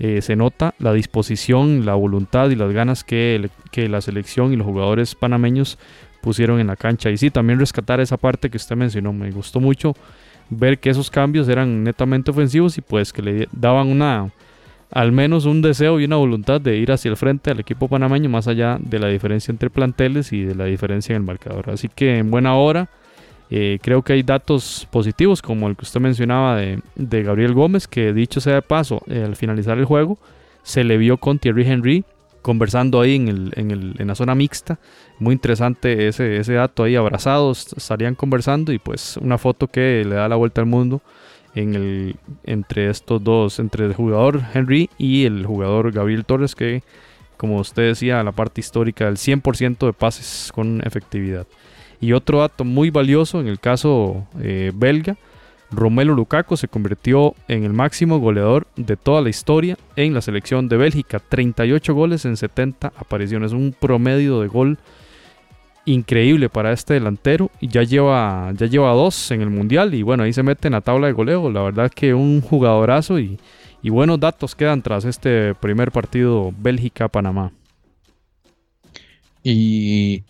Eh, 0.00 0.22
se 0.22 0.34
nota 0.34 0.74
la 0.80 0.92
disposición, 0.92 1.86
la 1.86 1.94
voluntad 1.94 2.50
y 2.50 2.56
las 2.56 2.72
ganas 2.72 3.04
que, 3.04 3.48
que 3.70 3.88
la 3.88 4.00
selección 4.00 4.52
y 4.52 4.56
los 4.56 4.66
jugadores 4.66 5.14
panameños 5.14 5.78
pusieron 6.20 6.58
en 6.58 6.66
la 6.66 6.74
cancha. 6.74 7.10
Y 7.10 7.16
sí, 7.16 7.30
también 7.30 7.60
rescatar 7.60 8.00
esa 8.00 8.16
parte 8.16 8.50
que 8.50 8.56
usted 8.56 8.74
mencionó, 8.74 9.12
me 9.12 9.30
gustó 9.30 9.60
mucho 9.60 9.94
ver 10.50 10.78
que 10.78 10.90
esos 10.90 11.10
cambios 11.10 11.48
eran 11.48 11.84
netamente 11.84 12.30
ofensivos 12.30 12.76
y 12.78 12.80
pues 12.80 13.12
que 13.12 13.22
le 13.22 13.48
daban 13.52 13.88
una 13.88 14.30
al 14.94 15.10
menos 15.10 15.44
un 15.44 15.60
deseo 15.60 15.98
y 15.98 16.04
una 16.04 16.16
voluntad 16.16 16.60
de 16.60 16.76
ir 16.76 16.92
hacia 16.92 17.10
el 17.10 17.16
frente 17.16 17.50
al 17.50 17.58
equipo 17.58 17.88
panameño 17.88 18.30
más 18.30 18.46
allá 18.46 18.78
de 18.80 19.00
la 19.00 19.08
diferencia 19.08 19.50
entre 19.50 19.68
planteles 19.68 20.32
y 20.32 20.42
de 20.44 20.54
la 20.54 20.66
diferencia 20.66 21.14
en 21.14 21.22
el 21.22 21.26
marcador. 21.26 21.68
Así 21.68 21.88
que 21.88 22.18
en 22.18 22.30
buena 22.30 22.54
hora 22.54 22.88
eh, 23.50 23.80
creo 23.82 24.02
que 24.02 24.12
hay 24.12 24.22
datos 24.22 24.86
positivos 24.92 25.42
como 25.42 25.68
el 25.68 25.76
que 25.76 25.82
usted 25.82 26.00
mencionaba 26.00 26.56
de, 26.56 27.22
Gabriel 27.24 27.54
Gómez 27.54 27.88
que 27.88 28.12
dicho 28.12 28.40
sea 28.40 28.54
de 28.54 28.62
paso 28.62 29.02
eh, 29.08 29.24
al 29.26 29.34
finalizar 29.34 29.76
el 29.78 29.84
juego 29.84 30.16
se 30.62 30.84
le 30.84 30.96
vio 30.96 31.18
con 31.18 31.40
Thierry 31.40 31.66
Henry 31.68 32.04
conversando 32.40 33.00
ahí 33.00 33.16
en, 33.16 34.06
la 34.06 34.14
zona 34.14 34.34
mixta. 34.36 34.78
Muy 35.18 35.32
interesante 35.32 36.06
ese, 36.06 36.36
ese 36.36 36.52
dato 36.52 36.84
ahí, 36.84 36.94
abrazados, 36.94 37.72
estarían 37.76 38.14
conversando 38.14 38.70
y 38.70 38.78
pues 38.78 39.16
una 39.16 39.38
foto 39.38 39.66
que 39.66 40.04
le 40.06 40.14
da 40.14 40.28
la 40.28 40.36
vuelta 40.36 40.60
al 40.60 40.68
mundo 40.68 41.02
en 41.54 41.74
el, 41.74 42.16
entre 42.44 42.90
estos 42.90 43.22
dos, 43.22 43.58
entre 43.58 43.86
el 43.86 43.94
jugador 43.94 44.42
Henry 44.52 44.90
y 44.98 45.24
el 45.24 45.46
jugador 45.46 45.92
Gabriel 45.92 46.24
Torres, 46.24 46.54
que 46.54 46.82
como 47.36 47.58
usted 47.58 47.88
decía, 47.88 48.22
la 48.22 48.32
parte 48.32 48.60
histórica 48.60 49.06
del 49.06 49.16
100% 49.16 49.86
de 49.86 49.92
pases 49.92 50.50
con 50.52 50.80
efectividad. 50.84 51.46
Y 52.00 52.12
otro 52.12 52.40
dato 52.40 52.64
muy 52.64 52.90
valioso 52.90 53.40
en 53.40 53.48
el 53.48 53.60
caso 53.60 54.26
eh, 54.40 54.72
belga, 54.74 55.16
Romelu 55.70 56.14
Lukaku 56.14 56.56
se 56.56 56.68
convirtió 56.68 57.34
en 57.48 57.64
el 57.64 57.72
máximo 57.72 58.18
goleador 58.18 58.66
de 58.76 58.96
toda 58.96 59.22
la 59.22 59.30
historia 59.30 59.76
en 59.96 60.14
la 60.14 60.20
selección 60.20 60.68
de 60.68 60.76
Bélgica. 60.76 61.18
38 61.18 61.94
goles 61.94 62.24
en 62.24 62.36
70 62.36 62.92
apariciones, 62.96 63.52
un 63.52 63.74
promedio 63.78 64.40
de 64.40 64.48
gol 64.48 64.78
increíble 65.86 66.48
para 66.48 66.72
este 66.72 66.94
delantero 66.94 67.50
y 67.60 67.68
ya 67.68 67.82
lleva, 67.82 68.52
ya 68.56 68.66
lleva 68.66 68.92
dos 68.92 69.30
en 69.30 69.42
el 69.42 69.50
mundial 69.50 69.94
y 69.94 70.02
bueno, 70.02 70.22
ahí 70.22 70.32
se 70.32 70.42
mete 70.42 70.68
en 70.68 70.72
la 70.72 70.80
tabla 70.80 71.06
de 71.06 71.12
goleo. 71.12 71.50
La 71.50 71.62
verdad 71.62 71.90
que 71.90 72.14
un 72.14 72.40
jugadorazo 72.40 73.18
y, 73.18 73.38
y 73.82 73.90
buenos 73.90 74.18
datos 74.18 74.54
quedan 74.54 74.82
tras 74.82 75.04
este 75.04 75.54
primer 75.54 75.92
partido 75.92 76.52
Bélgica-Panamá. 76.58 77.52
Y 79.42 80.24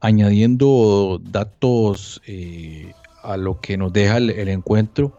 añadiendo 0.00 1.20
datos 1.22 2.22
eh, 2.26 2.92
a 3.22 3.36
lo 3.36 3.60
que 3.60 3.76
nos 3.76 3.92
deja 3.92 4.16
el, 4.16 4.48
encuentro. 4.48 5.16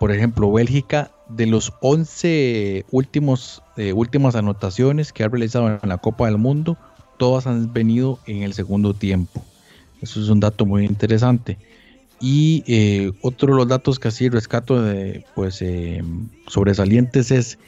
Por 0.00 0.12
ejemplo, 0.12 0.52
Bélgica, 0.52 1.10
de 1.28 1.46
los 1.46 1.72
11 1.80 2.84
últimos, 2.90 3.62
eh, 3.76 3.92
últimas 3.92 4.34
anotaciones 4.34 5.12
que 5.12 5.24
ha 5.24 5.28
realizado 5.28 5.78
en 5.82 5.88
la 5.88 5.98
Copa 5.98 6.26
del 6.26 6.38
Mundo, 6.38 6.76
todas 7.16 7.46
han 7.46 7.72
venido 7.72 8.18
en 8.26 8.42
el 8.42 8.54
segundo 8.54 8.94
tiempo. 8.94 9.42
Eso 10.00 10.20
es 10.20 10.28
un 10.28 10.40
dato 10.40 10.66
muy 10.66 10.84
interesante. 10.84 11.58
Y 12.20 12.64
eh, 12.66 13.12
otro 13.22 13.52
de 13.52 13.56
los 13.58 13.68
datos 13.68 13.98
que 13.98 14.08
así 14.08 14.28
rescato 14.28 14.82
de, 14.82 15.24
pues, 15.34 15.60
eh, 15.60 16.02
sobresalientes 16.46 17.30
es 17.30 17.58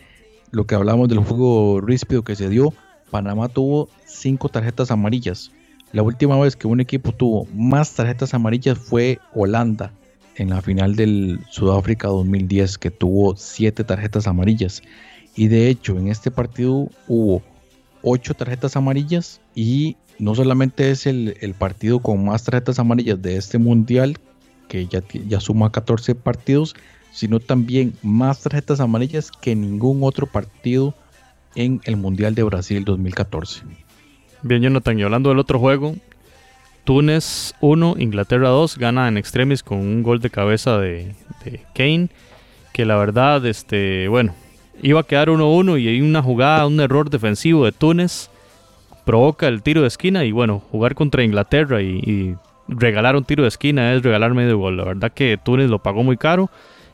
lo 0.50 0.66
que 0.66 0.74
hablamos 0.74 1.08
del 1.08 1.18
juego 1.18 1.80
ríspido 1.80 2.22
que 2.22 2.36
se 2.36 2.48
dio. 2.48 2.72
Panamá 3.10 3.48
tuvo 3.48 3.88
cinco 4.06 4.48
tarjetas 4.48 4.90
amarillas. 4.90 5.50
La 5.92 6.02
última 6.02 6.38
vez 6.38 6.56
que 6.56 6.66
un 6.66 6.80
equipo 6.80 7.12
tuvo 7.12 7.46
más 7.54 7.94
tarjetas 7.94 8.34
amarillas 8.34 8.78
fue 8.78 9.18
Holanda 9.34 9.92
en 10.36 10.50
la 10.50 10.62
final 10.62 10.96
del 10.96 11.40
Sudáfrica 11.50 12.08
2010 12.08 12.78
que 12.78 12.90
tuvo 12.90 13.36
siete 13.36 13.84
tarjetas 13.84 14.26
amarillas. 14.26 14.82
Y 15.34 15.48
de 15.48 15.68
hecho 15.68 15.98
en 15.98 16.08
este 16.08 16.30
partido 16.30 16.88
hubo 17.06 17.42
ocho 18.02 18.34
tarjetas 18.34 18.76
amarillas 18.76 19.40
y 19.54 19.96
no 20.18 20.34
solamente 20.34 20.90
es 20.90 21.06
el, 21.06 21.54
partido 21.58 22.00
con 22.00 22.24
más 22.24 22.44
tarjetas 22.44 22.78
amarillas 22.78 23.20
de 23.22 23.36
este 23.36 23.58
mundial 23.58 24.18
que 24.68 24.86
ya, 24.86 25.02
ya 25.26 25.40
suma 25.40 25.72
14 25.72 26.14
partidos, 26.14 26.74
sino 27.12 27.40
también 27.40 27.94
más 28.02 28.42
tarjetas 28.42 28.80
amarillas 28.80 29.30
que 29.30 29.54
ningún 29.54 30.00
otro 30.02 30.26
partido 30.26 30.94
en 31.54 31.80
el 31.84 31.96
Mundial 31.96 32.34
de 32.34 32.42
Brasil 32.42 32.84
2014. 32.84 33.62
Bien, 34.42 34.62
Jonathan, 34.62 34.98
y 34.98 35.02
hablando 35.02 35.30
del 35.30 35.38
otro 35.38 35.58
juego, 35.58 35.96
Túnez 36.84 37.54
1, 37.60 37.96
Inglaterra 37.98 38.48
2, 38.48 38.78
gana 38.78 39.08
en 39.08 39.18
extremis 39.18 39.62
con 39.62 39.78
un 39.78 40.02
gol 40.02 40.20
de 40.20 40.30
cabeza 40.30 40.78
de, 40.78 41.14
Kane, 41.74 42.08
que 42.72 42.84
la 42.84 42.96
verdad, 42.96 43.44
este, 43.46 44.08
bueno, 44.08 44.34
iba 44.82 45.00
a 45.00 45.04
quedar 45.04 45.28
1-1 45.28 45.80
y 45.80 45.88
hay 45.88 46.00
una 46.00 46.22
jugada, 46.22 46.66
un 46.66 46.80
error 46.80 47.10
defensivo 47.10 47.64
de 47.64 47.72
Túnez, 47.72 48.30
provoca 49.04 49.48
el 49.48 49.62
tiro 49.62 49.82
de 49.82 49.88
esquina 49.88 50.24
y 50.24 50.32
bueno, 50.32 50.62
jugar 50.70 50.94
contra 50.94 51.24
Inglaterra 51.24 51.82
y, 51.82 52.36
regalar 52.70 53.16
un 53.16 53.24
tiro 53.24 53.44
de 53.44 53.48
esquina 53.48 53.94
es 53.94 54.02
regalar 54.02 54.34
medio 54.34 54.58
gol. 54.58 54.76
La 54.76 54.84
verdad 54.84 55.10
que 55.10 55.38
Túnez 55.42 55.70
lo 55.70 55.78
pagó 55.78 56.02
muy 56.02 56.18
caro 56.18 56.50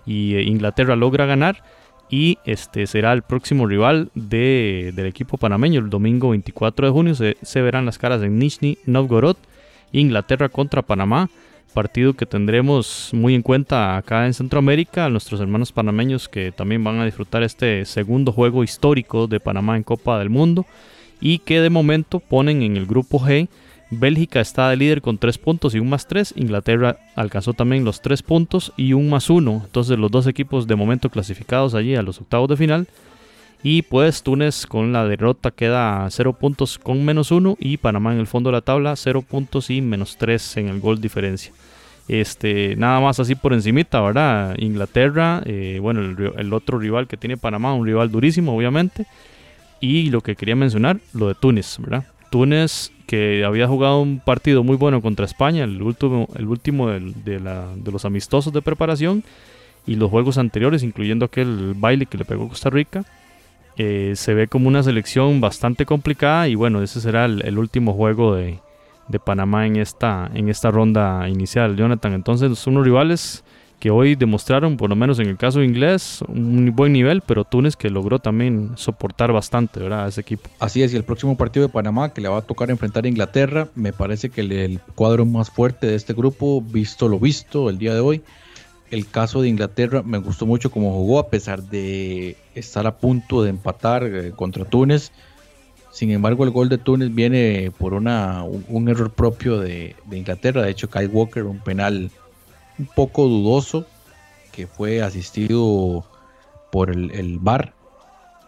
y 0.07 0.37
eh, 0.37 0.43
Inglaterra 0.43 0.95
logra 0.95 1.27
ganar 1.27 1.65
y 2.09 2.39
este 2.45 2.87
será 2.87 3.13
el 3.13 3.23
próximo 3.23 3.67
rival 3.67 4.11
de, 4.15 4.93
del 4.95 5.07
equipo 5.07 5.37
panameño. 5.37 5.81
El 5.81 5.91
domingo 5.91 6.31
24 6.31 6.87
de 6.87 6.93
junio 6.93 7.15
se, 7.17 7.63
verán 7.63 7.87
las 7.87 7.99
caras 7.99 8.23
en 8.23 8.39
Nizhny 8.39 8.79
Novgorod, 8.87 9.37
Inglaterra 9.91 10.49
contra 10.49 10.83
Panamá. 10.83 11.29
Partido 11.75 12.15
que 12.15 12.25
tendremos 12.25 13.11
muy 13.13 13.35
en 13.35 13.43
cuenta 13.43 13.97
acá 13.97 14.27
en 14.27 14.33
Centroamérica, 14.33 15.05
a 15.05 15.11
nuestros 15.11 15.41
hermanos 15.41 15.73
panameños 15.73 16.29
que 16.29 16.53
también 16.53 16.83
van 16.83 17.01
a 17.01 17.05
disfrutar 17.05 17.43
este 17.43 17.85
segundo 17.85 18.33
juego 18.33 18.65
histórico 18.65 19.27
de 19.27 19.41
Panamá 19.41 19.77
en 19.77 19.83
Copa 19.83 20.19
del 20.19 20.31
Mundo 20.31 20.65
y 21.21 21.39
que 21.41 21.61
de 21.61 21.71
momento 21.71 22.21
ponen 22.21 22.63
en 22.63 22.77
el 22.77 22.87
grupo 22.87 23.21
G 23.21 23.49
Bélgica 23.91 24.41
está 24.41 24.71
de 24.71 24.77
líder 24.77 25.03
con 25.03 25.19
3 25.19 25.39
puntos 25.39 25.75
y 25.75 25.79
un 25.79 25.89
más 25.89 26.07
3. 26.07 26.35
Inglaterra 26.37 26.99
alcanzó 27.15 27.53
también 27.53 27.85
los 27.85 28.01
3 28.01 28.23
puntos 28.23 28.73
y 28.77 28.93
un 28.93 29.11
más 29.11 29.31
1. 29.31 29.63
Entonces 29.65 29.99
los 29.99 30.11
dos 30.11 30.27
equipos 30.27 30.67
de 30.67 30.77
momento 30.77 31.11
clasificados 31.11 31.75
allí 31.75 31.95
a 31.95 32.03
los 32.03 32.21
octavos 32.21 32.49
de 32.49 32.57
final. 32.57 32.89
Y 33.67 33.81
pues 33.81 34.23
Túnez 34.23 34.67
con 34.67 34.93
la 34.93 35.07
derrota 35.07 35.51
queda 35.51 36.07
0 36.11 36.35
puntos 36.35 36.79
con 36.79 37.03
menos 37.03 37.31
1 37.31 37.57
y 37.59 37.79
Panamá 37.79 38.13
en 38.13 38.21
el 38.21 38.27
fondo 38.27 38.51
de 38.51 38.57
la 38.57 38.61
tabla 38.61 38.95
0 38.95 39.23
puntos 39.23 39.71
y 39.71 39.81
menos 39.81 40.19
3 40.19 40.59
en 40.59 40.69
el 40.69 40.81
gol 40.81 41.01
diferencia. 41.01 41.51
Este, 42.07 42.77
nada 42.77 43.01
más 43.01 43.19
así 43.21 43.35
por 43.35 43.55
encimita, 43.55 44.03
¿verdad? 44.03 44.55
Inglaterra, 44.59 45.43
eh, 45.47 45.79
bueno, 45.81 46.03
el, 46.03 46.53
otro 46.53 46.79
rival 46.79 47.09
que 47.09 47.17
tiene 47.17 47.39
Panamá, 47.39 47.73
un 47.73 47.87
rival 47.87 48.11
durísimo, 48.11 48.55
obviamente. 48.55 49.07
Y 49.81 50.11
lo 50.11 50.21
que 50.21 50.37
quería 50.37 50.57
mencionar, 50.57 50.99
lo 51.15 51.29
de 51.29 51.35
Túnez, 51.35 51.79
¿verdad? 51.79 52.05
Túnez 52.31 52.93
que 53.07 53.47
había 53.47 53.67
jugado 53.67 54.03
un 54.03 54.21
partido 54.21 54.63
muy 54.63 54.77
bueno 54.77 55.01
contra 55.01 55.25
España, 55.25 55.65
el 55.65 55.81
último, 55.81 56.29
el 56.37 56.49
último 56.49 56.89
de, 56.91 57.41
los 57.85 58.05
amistosos 58.05 58.53
de 58.53 58.61
preparación 58.61 59.25
y 59.87 59.97
los 59.97 60.11
juegos 60.11 60.37
anteriores, 60.37 60.83
incluyendo 60.83 61.25
aquel 61.25 61.73
baile 61.75 62.05
que 62.05 62.19
le 62.19 62.27
pegó 62.27 62.51
Costa 62.51 62.69
Rica. 62.69 63.07
Eh, 63.77 64.13
se 64.15 64.35
ve 64.35 64.47
como 64.47 64.69
una 64.69 64.83
selección 64.83 65.41
bastante 65.41 65.85
complicada 65.85 66.49
y 66.49 66.55
bueno, 66.55 66.83
ese 66.83 67.01
será 67.01 67.25
el, 67.25 67.59
último 67.59 67.93
juego 67.93 68.35
de, 68.35 68.61
de, 69.09 69.19
Panamá 69.19 69.67
en 69.67 69.77
esta, 69.77 70.31
en 70.33 70.49
esta 70.49 70.71
ronda 70.71 71.29
inicial, 71.29 71.77
Jonathan. 71.77 72.13
Entonces, 72.13 72.57
son 72.59 72.75
unos 72.75 72.87
rivales 72.87 73.45
que 73.85 73.91
hoy 73.91 74.15
demostraron, 74.15 74.79
por 74.79 74.89
lo 74.89 74.97
menos 74.97 75.19
en 75.19 75.29
el 75.29 75.37
caso 75.37 75.63
inglés, 75.63 76.25
un 76.29 76.73
buen 76.75 76.95
nivel, 76.95 77.21
pero 77.21 77.45
Túnez 77.45 77.77
que 77.77 77.91
logró 77.91 78.19
también 78.19 78.71
soportar 78.77 79.31
bastante 79.31 79.79
¿verdad? 79.79 80.07
a 80.07 80.09
ese 80.09 80.23
equipo. 80.23 80.49
Así 80.59 80.83
es, 80.83 80.95
y 80.95 80.97
el 80.97 81.05
próximo 81.05 81.37
partido 81.37 81.67
de 81.67 81.73
Panamá 81.73 82.09
que 82.15 82.23
le 82.23 82.29
va 82.29 82.39
a 82.39 82.41
tocar 82.41 82.71
enfrentar 82.71 83.05
a 83.05 83.09
Inglaterra, 83.09 83.69
me 83.75 83.93
parece 83.93 84.31
que 84.31 84.41
el, 84.41 84.81
cuadro 84.95 85.27
más 85.27 85.51
fuerte 85.51 85.87
de 85.87 85.97
este 85.97 86.15
grupo, 86.15 86.63
visto 86.63 87.09
lo 87.09 87.19
visto 87.19 87.69
el 87.69 87.77
día 87.77 87.93
de 87.93 88.01
hoy. 88.01 88.23
El 88.95 89.09
caso 89.09 89.43
de 89.43 89.49
Inglaterra 89.49 90.05
me 90.05 90.19
gustó 90.19 90.47
mucho 90.47 90.71
cómo 90.71 90.93
jugó, 90.93 91.19
a 91.19 91.29
pesar 91.29 91.65
de 91.65 92.37
estar 92.55 92.87
a 92.87 92.97
punto 92.97 93.43
de 93.43 93.51
empatar 93.51 94.05
eh, 94.05 94.31
contra 94.31 94.65
Túnez. 94.65 95.11
Sin 95.91 96.13
embargo, 96.13 96.45
el 96.45 96.51
gol 96.51 96.69
de 96.69 96.79
Túnez 96.79 97.13
viene 97.13 97.73
por 97.77 97.93
una, 97.93 98.45
un, 98.45 98.89
error 98.89 99.11
propio 99.11 99.59
de, 99.59 99.97
Inglaterra. 100.13 100.63
De 100.63 100.71
hecho, 100.71 100.89
Kyle 100.89 101.09
Walker, 101.09 101.43
un 101.43 101.59
penal 101.59 102.09
un 102.79 102.87
poco 102.87 103.27
dudoso 103.27 103.85
que 104.53 104.69
fue 104.69 105.03
asistido 105.03 106.05
por 106.71 106.89
el, 106.89 107.11
el 107.11 107.41
VAR. 107.41 107.75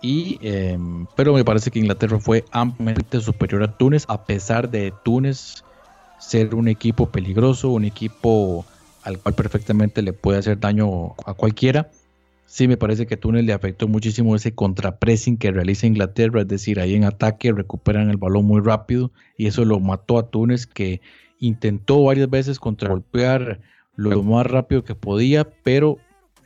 Y, 0.01 0.39
em, 0.43 1.09
pero 1.17 1.35
me 1.35 1.45
parece 1.45 1.73
que 1.73 1.81
Inglaterra 1.81 2.21
fue 2.21 2.45
ampliamente 2.53 3.21
superior 3.21 3.65
a 3.65 3.77
Túnez, 3.77 4.05
a 4.07 4.25
pesar 4.25 4.71
de 4.71 4.95
Túnez 5.03 5.65
ser 6.21 6.55
un 6.55 6.69
equipo 6.69 7.07
peligroso, 7.11 7.71
un 7.71 7.85
equipo 7.85 8.65
al 9.07 9.21
cual 9.21 9.37
perfectamente 9.37 10.03
le 10.03 10.13
puede 10.13 10.41
hacer 10.41 10.59
daño 10.59 11.15
a 11.25 11.33
cualquiera. 11.35 11.91
Sí, 12.47 12.67
me 12.67 12.77
parece 12.77 13.07
que 13.07 13.17
Túnez 13.17 13.45
le 13.45 13.53
afectó 13.53 13.87
muchísimo 13.87 14.35
ese 14.35 14.53
contrapressing 14.53 15.37
que 15.37 15.53
realiza 15.53 15.87
Inglaterra, 15.87 16.41
es 16.41 16.49
decir, 16.49 16.81
ahí 16.81 16.95
en 16.97 17.05
ataque 17.05 17.53
recuperan 17.53 18.11
el 18.11 18.17
balón 18.17 18.47
muy 18.47 18.61
rápido 18.61 19.13
y 19.37 19.47
eso 19.47 19.65
lo 19.65 19.79
mató 19.79 20.19
a 20.19 20.29
Túnez 20.29 20.67
que 20.67 21.01
intentó 21.39 22.03
varias 22.03 22.29
veces 22.29 22.59
contragolpear 22.59 23.61
lo 23.95 24.23
más 24.25 24.45
rápido 24.45 24.83
que 24.83 24.97
podía, 24.97 25.49
pero 25.63 25.99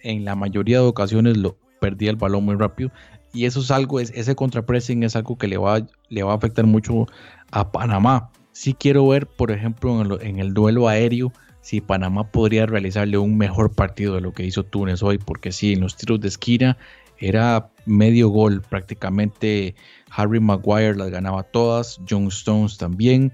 en 0.03 0.26
la 0.26 0.34
mayoría 0.34 0.80
de 0.80 0.87
ocasiones 0.87 1.39
lo 1.39 1.57
perdía 1.80 2.11
el 2.11 2.16
balón 2.16 2.45
muy 2.45 2.57
rápido. 2.57 2.91
Y 3.32 3.47
eso 3.47 3.61
es 3.61 3.70
algo, 3.70 4.01
es, 4.01 4.11
ese 4.11 4.34
contrapressing 4.34 5.03
es 5.03 5.16
algo 5.16 5.39
que 5.39 5.49
le 5.49 5.57
va, 5.57 5.87
le 6.11 6.22
va 6.22 6.32
a 6.32 6.37
afectar 6.37 6.66
mucho 6.66 7.07
a 7.53 7.72
Panamá. 7.72 8.30
Si 8.53 8.74
quiero 8.74 9.09
ver, 9.09 9.26
por 9.26 9.51
ejemplo, 9.51 10.20
en 10.20 10.41
el 10.41 10.53
duelo 10.53 10.89
aéreo, 10.89 11.32
si 11.61 11.80
Panamá 11.80 12.30
podría 12.30 12.66
realizarle 12.66 13.18
un 13.18 13.36
mejor 13.36 13.72
partido 13.72 14.14
de 14.14 14.20
lo 14.20 14.32
que 14.32 14.44
hizo 14.44 14.64
Túnez 14.64 15.02
hoy, 15.02 15.18
porque 15.18 15.52
sí, 15.52 15.74
en 15.74 15.80
los 15.80 15.96
tiros 15.96 16.20
de 16.20 16.28
esquina 16.28 16.76
era 17.18 17.70
medio 17.84 18.28
gol, 18.28 18.62
prácticamente 18.62 19.74
Harry 20.11 20.40
Maguire 20.40 20.96
las 20.96 21.11
ganaba 21.11 21.42
todas, 21.42 22.00
John 22.08 22.28
Stones 22.28 22.78
también, 22.78 23.32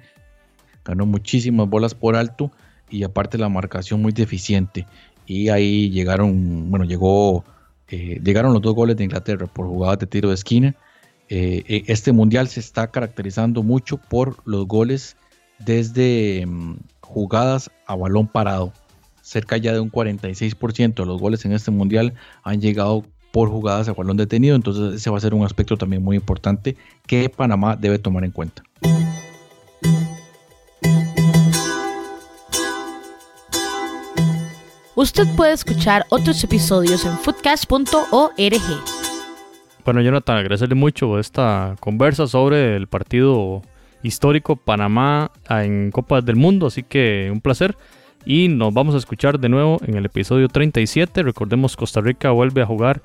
ganó 0.85 1.07
muchísimas 1.07 1.69
bolas 1.69 1.95
por 1.95 2.17
alto, 2.17 2.51
y 2.91 3.03
aparte 3.05 3.39
la 3.39 3.49
marcación 3.49 4.03
muy 4.03 4.13
deficiente. 4.13 4.87
Y 5.27 5.49
ahí 5.49 5.91
llegaron, 5.91 6.71
bueno, 6.71 6.85
llegó, 6.85 7.45
eh, 7.89 8.21
llegaron 8.23 8.53
los 8.53 8.63
dos 8.63 8.75
goles 8.75 8.97
de 8.97 9.05
Inglaterra 9.05 9.47
por 9.47 9.67
jugadas 9.67 9.99
de 9.99 10.07
tiro 10.07 10.29
de 10.29 10.35
esquina. 10.35 10.75
eh, 11.29 11.65
eh, 11.67 11.83
este 11.89 12.13
mundial 12.13 12.47
se 12.47 12.61
está 12.61 12.89
caracterizando 12.93 13.65
mucho 13.65 13.97
por 13.97 14.37
los 14.45 14.67
goles 14.69 15.17
desde 15.59 16.45
mm, 16.47 16.77
jugadas 17.01 17.71
a 17.87 17.95
balón 17.95 18.27
parado. 18.27 18.73
Cerca 19.23 19.57
ya 19.57 19.73
de 19.73 19.81
un 19.81 19.91
46% 19.91 20.95
de 20.95 21.07
los 21.07 21.21
goles 21.21 21.45
en 21.45 21.53
este 21.53 21.71
mundial 21.71 22.15
han 22.43 22.61
llegado 22.61 23.05
por 23.33 23.49
jugadas 23.49 23.89
a 23.89 23.93
balón 23.93 24.17
detenido, 24.17 24.57
entonces 24.57 24.95
ese 24.95 25.11
va 25.11 25.19
a 25.19 25.21
ser 25.21 25.35
un 25.35 25.45
aspecto 25.45 25.77
también 25.77 26.03
muy 26.03 26.17
importante 26.17 26.77
que 27.07 27.29
Panamá 27.29 27.77
debe 27.77 27.99
tomar 27.99 28.25
en 28.25 28.31
cuenta. 28.31 28.63
Usted 34.95 35.27
puede 35.37 35.53
escuchar 35.53 36.07
otros 36.09 36.43
episodios 36.43 37.05
en 37.05 37.19
foodcast.org. 37.19 38.37
Bueno, 39.85 40.01
Jonathan, 40.01 40.39
agradecerle 40.39 40.75
mucho 40.75 41.19
esta 41.19 41.77
conversa 41.81 42.27
sobre 42.27 42.75
el 42.77 42.87
partido 42.87 43.61
histórico 44.03 44.57
Panamá 44.57 45.31
en 45.49 45.91
Copas 45.91 46.25
del 46.25 46.37
Mundo, 46.37 46.67
así 46.67 46.83
que 46.83 47.29
un 47.33 47.41
placer. 47.41 47.77
Y 48.25 48.49
nos 48.49 48.75
vamos 48.75 48.95
a 48.95 48.99
escuchar 48.99 49.39
de 49.39 49.49
nuevo 49.49 49.79
en 49.87 49.97
el 49.97 50.07
episodio 50.07 50.49
37. 50.49 51.23
Recordemos, 51.23 51.77
Costa 51.77 52.01
Rica 52.01 52.31
vuelve 52.33 52.63
a 52.63 52.67
jugar 52.67 53.01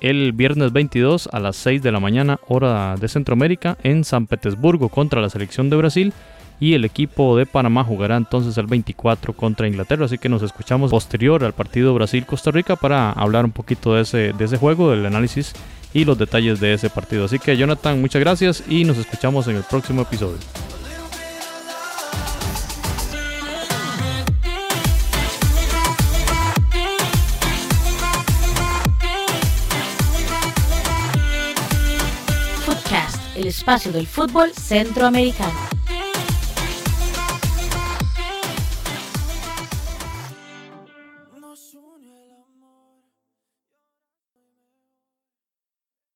el 0.00 0.32
viernes 0.32 0.72
22 0.72 1.28
a 1.32 1.40
las 1.40 1.56
6 1.56 1.82
de 1.82 1.92
la 1.92 2.00
mañana, 2.00 2.38
hora 2.48 2.96
de 2.96 3.08
Centroamérica, 3.08 3.78
en 3.82 4.04
San 4.04 4.26
Petersburgo 4.26 4.88
contra 4.88 5.20
la 5.20 5.30
selección 5.30 5.70
de 5.70 5.76
Brasil 5.76 6.12
y 6.60 6.74
el 6.74 6.84
equipo 6.84 7.36
de 7.36 7.46
Panamá 7.46 7.84
jugará 7.84 8.16
entonces 8.16 8.56
el 8.58 8.66
24 8.66 9.32
contra 9.32 9.68
Inglaterra, 9.68 10.06
así 10.06 10.18
que 10.18 10.28
nos 10.28 10.42
escuchamos 10.42 10.90
posterior 10.90 11.44
al 11.44 11.52
partido 11.52 11.94
Brasil-Costa 11.94 12.50
Rica 12.50 12.76
para 12.76 13.12
hablar 13.12 13.44
un 13.44 13.52
poquito 13.52 13.94
de 13.94 14.02
ese, 14.02 14.32
de 14.32 14.44
ese 14.44 14.56
juego, 14.56 14.90
del 14.90 15.06
análisis 15.06 15.54
y 15.92 16.04
los 16.04 16.18
detalles 16.18 16.60
de 16.60 16.74
ese 16.74 16.90
partido. 16.90 17.24
Así 17.24 17.38
que 17.38 17.56
Jonathan, 17.56 18.00
muchas 18.00 18.20
gracias 18.20 18.62
y 18.68 18.84
nos 18.84 18.98
escuchamos 18.98 19.46
en 19.48 19.56
el 19.56 19.62
próximo 19.62 20.02
episodio. 20.02 20.38
Footcast, 32.64 33.36
el 33.36 33.46
espacio 33.46 33.92
del 33.92 34.06
fútbol 34.06 34.52
centroamericano. 34.52 35.77